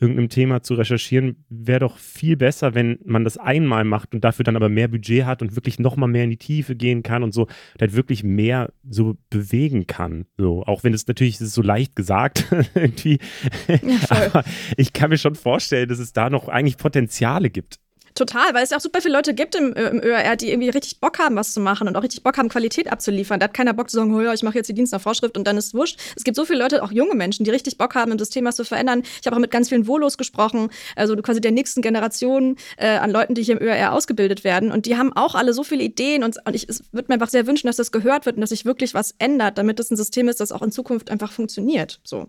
[0.01, 4.45] irgendeinem Thema zu recherchieren, wäre doch viel besser, wenn man das einmal macht und dafür
[4.45, 7.35] dann aber mehr Budget hat und wirklich nochmal mehr in die Tiefe gehen kann und
[7.35, 10.27] so, und halt wirklich mehr so bewegen kann.
[10.37, 13.19] So, auch wenn es natürlich ist so leicht gesagt irgendwie.
[13.67, 14.45] Ja, aber
[14.77, 17.81] ich kann mir schon vorstellen, dass es da noch eigentlich Potenziale gibt.
[18.19, 20.71] Total, weil es ja auch super viele Leute gibt im, äh, im ÖR, die irgendwie
[20.71, 23.39] richtig Bock haben, was zu machen und auch richtig Bock haben, Qualität abzuliefern.
[23.39, 25.39] Da hat keiner Bock zu sagen, oh ja, ich mache jetzt die Dienst nach Vorschrift
[25.39, 26.01] und dann ist es wurscht.
[26.17, 28.57] Es gibt so viele Leute, auch junge Menschen, die richtig Bock haben, im System was
[28.57, 29.05] zu verändern.
[29.21, 33.13] Ich habe auch mit ganz vielen Volos gesprochen, also quasi der nächsten Generation äh, an
[33.13, 34.73] Leuten, die hier im ÖR ausgebildet werden.
[34.73, 37.47] Und die haben auch alle so viele Ideen und, und ich würde mir einfach sehr
[37.47, 40.27] wünschen, dass das gehört wird und dass sich wirklich was ändert, damit das ein System
[40.27, 42.01] ist, das auch in Zukunft einfach funktioniert.
[42.03, 42.27] So.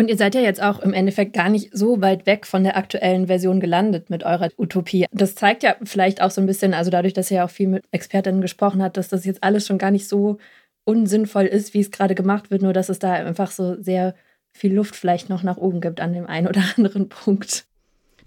[0.00, 2.78] Und ihr seid ja jetzt auch im Endeffekt gar nicht so weit weg von der
[2.78, 5.04] aktuellen Version gelandet mit eurer Utopie.
[5.12, 7.68] Das zeigt ja vielleicht auch so ein bisschen, also dadurch, dass ihr ja auch viel
[7.68, 10.38] mit Expertinnen gesprochen habt, dass das jetzt alles schon gar nicht so
[10.84, 14.14] unsinnvoll ist, wie es gerade gemacht wird, nur dass es da einfach so sehr
[14.52, 17.66] viel Luft vielleicht noch nach oben gibt an dem einen oder anderen Punkt.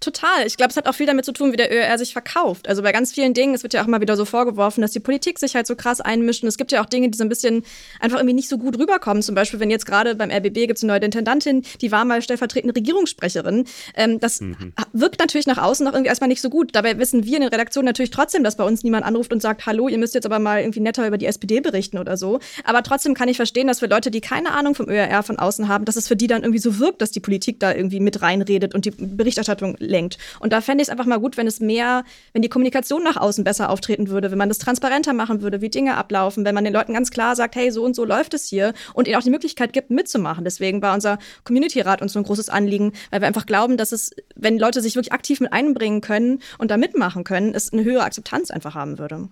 [0.04, 0.46] Total.
[0.46, 2.68] Ich glaube, es hat auch viel damit zu tun, wie der ÖR sich verkauft.
[2.68, 5.00] Also bei ganz vielen Dingen, es wird ja auch immer wieder so vorgeworfen, dass die
[5.00, 6.44] Politik sich halt so krass einmischt.
[6.44, 7.64] Und es gibt ja auch Dinge, die so ein bisschen
[8.02, 9.24] einfach irgendwie nicht so gut rüberkommen.
[9.24, 12.22] Zum Beispiel, wenn jetzt gerade beim RBB gibt es eine neue Intendantin, die war mal
[12.22, 13.64] stellvertretende Regierungssprecherin.
[13.96, 14.74] Ähm, das mhm.
[14.92, 16.72] wirkt natürlich nach außen noch irgendwie erstmal nicht so gut.
[16.74, 19.66] Dabei wissen wir in den Redaktionen natürlich trotzdem, dass bei uns niemand anruft und sagt,
[19.66, 22.40] hallo, ihr müsst jetzt aber mal irgendwie netter über die SPD berichten oder so.
[22.66, 25.70] Aber trotzdem kann ich verstehen, dass für Leute, die keine Ahnung vom ÖR von außen
[25.70, 28.22] haben, dass es für die dann irgendwie so wirkt, dass die Politik da irgendwie mit
[28.22, 30.18] reinredet und die Berichterstattung lenkt.
[30.42, 33.16] Und da fände ich es einfach mal gut, wenn es mehr, wenn die Kommunikation nach
[33.16, 36.66] außen besser auftreten würde, wenn man das transparenter machen würde, wie Dinge ablaufen, wenn man
[36.66, 39.24] den Leuten ganz klar sagt, hey, so und so läuft es hier und ihnen auch
[39.24, 40.44] die Möglichkeit gibt, mitzumachen.
[40.44, 44.12] Deswegen war unser Community-Rat uns so ein großes Anliegen, weil wir einfach glauben, dass es,
[44.36, 48.04] wenn Leute sich wirklich aktiv mit einbringen können und da mitmachen können, es eine höhere
[48.04, 49.30] Akzeptanz einfach haben würde.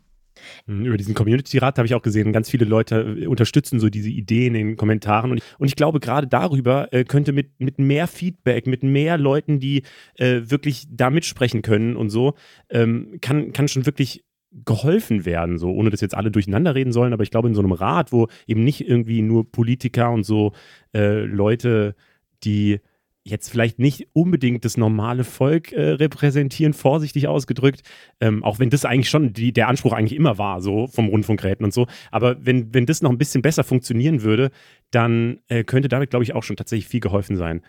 [0.66, 4.10] Hm, über diesen Community-Rat habe ich auch gesehen, ganz viele Leute äh, unterstützen so diese
[4.10, 5.32] Ideen in den Kommentaren.
[5.32, 9.18] Und ich, und ich glaube, gerade darüber äh, könnte mit, mit mehr Feedback, mit mehr
[9.18, 9.84] Leuten, die
[10.16, 12.36] äh, wirklich da mitsprechen können und so,
[12.70, 14.24] ähm, kann, kann schon wirklich
[14.66, 17.14] geholfen werden, so ohne dass jetzt alle durcheinander reden sollen.
[17.14, 20.52] Aber ich glaube, in so einem Rat, wo eben nicht irgendwie nur Politiker und so
[20.94, 21.96] äh, Leute,
[22.44, 22.80] die
[23.24, 27.82] jetzt vielleicht nicht unbedingt das normale Volk äh, repräsentieren, vorsichtig ausgedrückt,
[28.20, 31.64] ähm, auch wenn das eigentlich schon die, der Anspruch eigentlich immer war, so vom Rundfunkräten
[31.64, 31.88] und so.
[32.10, 34.50] Aber wenn, wenn das noch ein bisschen besser funktionieren würde,
[34.90, 37.62] dann äh, könnte damit, glaube ich, auch schon tatsächlich viel geholfen sein.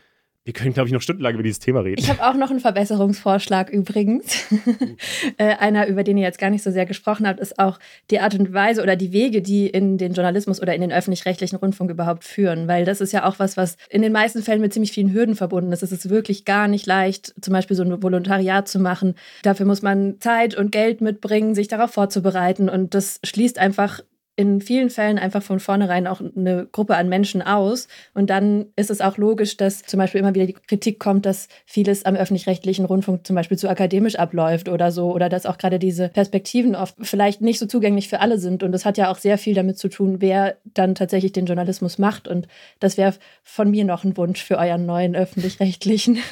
[0.45, 2.01] Wir können, glaube ich, noch stundenlang über dieses Thema reden.
[2.01, 4.45] Ich habe auch noch einen Verbesserungsvorschlag übrigens.
[5.36, 7.78] äh, einer, über den ihr jetzt gar nicht so sehr gesprochen habt, ist auch
[8.11, 11.55] die Art und Weise oder die Wege, die in den Journalismus oder in den öffentlich-rechtlichen
[11.55, 12.66] Rundfunk überhaupt führen.
[12.66, 15.36] Weil das ist ja auch was, was in den meisten Fällen mit ziemlich vielen Hürden
[15.36, 15.84] verbunden ist.
[15.84, 19.14] Es ist wirklich gar nicht leicht, zum Beispiel so ein Volontariat zu machen.
[19.45, 22.68] Dafür muss man Zeit und Geld mitbringen, sich darauf vorzubereiten.
[22.68, 24.01] Und das schließt einfach
[24.35, 27.87] in vielen Fällen einfach von vornherein auch eine Gruppe an Menschen aus.
[28.14, 31.49] Und dann ist es auch logisch, dass zum Beispiel immer wieder die Kritik kommt, dass
[31.66, 35.12] vieles am öffentlich-rechtlichen Rundfunk zum Beispiel zu akademisch abläuft oder so.
[35.12, 38.62] Oder dass auch gerade diese Perspektiven oft vielleicht nicht so zugänglich für alle sind.
[38.62, 41.99] Und das hat ja auch sehr viel damit zu tun, wer dann tatsächlich den Journalismus
[41.99, 42.26] macht.
[42.26, 42.49] Und
[42.80, 46.18] das wäre von mir noch ein Wunsch für euren neuen öffentlich-rechtlichen.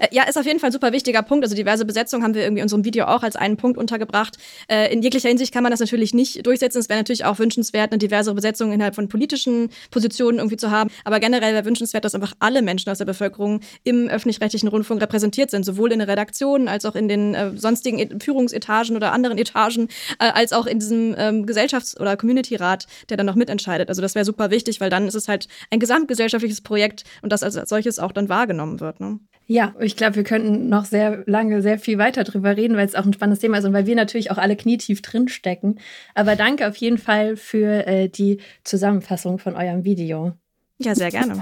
[0.00, 1.44] Äh, ja, ist auf jeden Fall ein super wichtiger Punkt.
[1.44, 4.36] Also diverse Besetzung haben wir irgendwie in unserem Video auch als einen Punkt untergebracht.
[4.68, 6.78] Äh, in jeglicher Hinsicht kann man das natürlich nicht durchsetzen.
[6.78, 10.90] Es wäre natürlich auch wünschenswert, eine diversere Besetzung innerhalb von politischen Positionen irgendwie zu haben.
[11.04, 15.50] Aber generell wäre wünschenswert, dass einfach alle Menschen aus der Bevölkerung im öffentlich-rechtlichen Rundfunk repräsentiert
[15.50, 19.38] sind, sowohl in der Redaktion als auch in den äh, sonstigen e Führungsetagen oder anderen
[19.38, 23.88] Etagen, äh, als auch in diesem ähm, Gesellschafts- oder Community-Rat, der dann noch mitentscheidet.
[23.88, 27.42] Also das wäre super wichtig, weil dann ist es halt ein gesamtgesellschaftliches Projekt und das
[27.42, 29.00] als solches auch dann wahrgenommen wird.
[29.00, 29.18] Ne?
[29.48, 32.96] Ja, ich glaube, wir könnten noch sehr lange, sehr viel weiter drüber reden, weil es
[32.96, 35.78] auch ein spannendes Thema ist und weil wir natürlich auch alle knietief drinstecken.
[36.14, 37.05] Aber danke auf jeden Fall
[37.36, 40.32] für äh, die Zusammenfassung von eurem Video.
[40.78, 41.34] Ja, sehr gerne.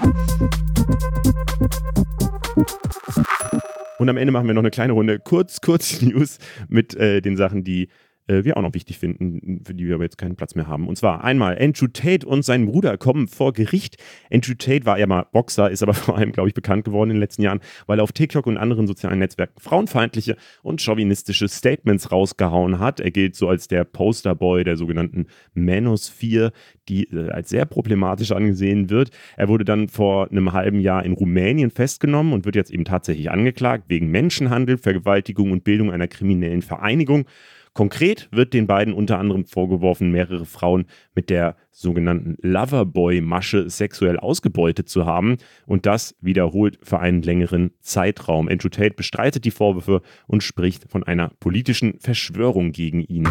[3.98, 6.38] Und am Ende machen wir noch eine kleine Runde kurz, kurz News
[6.68, 7.88] mit äh, den Sachen, die
[8.26, 10.88] äh, wir auch noch wichtig finden, für die wir aber jetzt keinen Platz mehr haben.
[10.88, 13.96] Und zwar einmal Andrew Tate und sein Bruder kommen vor Gericht.
[14.32, 17.16] Andrew Tate war ja mal Boxer, ist aber vor allem, glaube ich, bekannt geworden in
[17.16, 22.12] den letzten Jahren, weil er auf TikTok und anderen sozialen Netzwerken frauenfeindliche und chauvinistische Statements
[22.12, 23.00] rausgehauen hat.
[23.00, 26.52] Er gilt so als der Posterboy der sogenannten Manosphere,
[26.88, 29.10] die äh, als sehr problematisch angesehen wird.
[29.36, 33.30] Er wurde dann vor einem halben Jahr in Rumänien festgenommen und wird jetzt eben tatsächlich
[33.30, 37.26] angeklagt wegen Menschenhandel, Vergewaltigung und Bildung einer kriminellen Vereinigung.
[37.74, 44.88] Konkret wird den beiden unter anderem vorgeworfen, mehrere Frauen mit der sogenannten Loverboy-Masche sexuell ausgebeutet
[44.88, 48.48] zu haben und das wiederholt für einen längeren Zeitraum.
[48.48, 53.28] Andrew Tate bestreitet die Vorwürfe und spricht von einer politischen Verschwörung gegen ihn.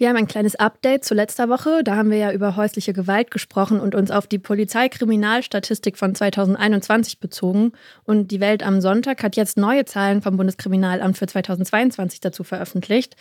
[0.00, 1.84] Wir haben ein kleines Update zu letzter Woche.
[1.84, 7.20] Da haben wir ja über häusliche Gewalt gesprochen und uns auf die Polizeikriminalstatistik von 2021
[7.20, 7.72] bezogen.
[8.04, 13.14] Und die Welt am Sonntag hat jetzt neue Zahlen vom Bundeskriminalamt für 2022 dazu veröffentlicht.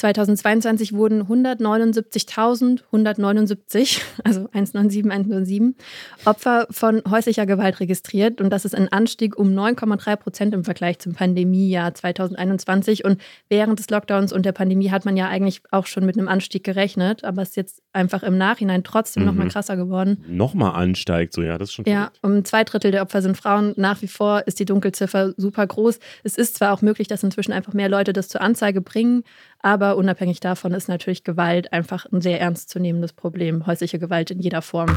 [0.00, 5.76] 2022 wurden 179.179, also 197, 107,
[6.24, 8.40] Opfer von häuslicher Gewalt registriert.
[8.40, 13.04] Und das ist ein Anstieg um 9,3 Prozent im Vergleich zum Pandemiejahr 2021.
[13.04, 16.28] Und während des Lockdowns und der Pandemie hat man ja eigentlich auch schon mit einem
[16.28, 17.24] Anstieg gerechnet.
[17.24, 19.28] Aber es ist jetzt einfach im Nachhinein trotzdem mhm.
[19.28, 20.24] nochmal krasser geworden.
[20.26, 23.74] Nochmal ansteigt, so ja, das ist schon Ja, um zwei Drittel der Opfer sind Frauen.
[23.76, 25.98] Nach wie vor ist die Dunkelziffer super groß.
[26.24, 29.24] Es ist zwar auch möglich, dass inzwischen einfach mehr Leute das zur Anzeige bringen,
[29.62, 34.62] aber unabhängig davon ist natürlich Gewalt einfach ein sehr ernstzunehmendes Problem, häusliche Gewalt in jeder
[34.62, 34.96] Form.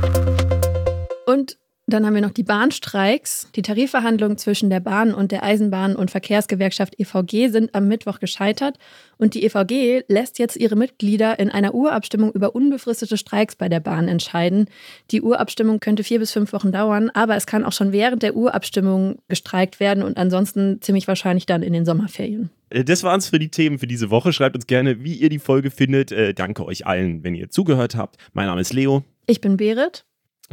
[1.26, 1.58] Und
[1.94, 3.50] dann haben wir noch die Bahnstreiks.
[3.56, 8.78] Die Tarifverhandlungen zwischen der Bahn und der Eisenbahn- und Verkehrsgewerkschaft EVG sind am Mittwoch gescheitert
[9.18, 13.80] und die EVG lässt jetzt ihre Mitglieder in einer Urabstimmung über unbefristete Streiks bei der
[13.80, 14.66] Bahn entscheiden.
[15.12, 18.36] Die Urabstimmung könnte vier bis fünf Wochen dauern, aber es kann auch schon während der
[18.36, 22.50] Urabstimmung gestreikt werden und ansonsten ziemlich wahrscheinlich dann in den Sommerferien.
[22.70, 24.34] Das waren es für die Themen für diese Woche.
[24.34, 26.12] Schreibt uns gerne, wie ihr die Folge findet.
[26.12, 28.18] Äh, danke euch allen, wenn ihr zugehört habt.
[28.34, 29.04] Mein Name ist Leo.
[29.28, 30.06] Ich bin Berit.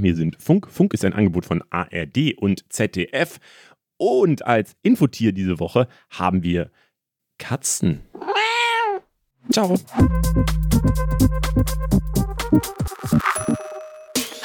[0.03, 0.68] Wir sind Funk.
[0.70, 3.38] Funk ist ein Angebot von ARD und ZDF.
[3.96, 6.70] Und als Infotier diese Woche haben wir
[7.38, 8.01] Katzen.
[9.51, 9.76] Ciao.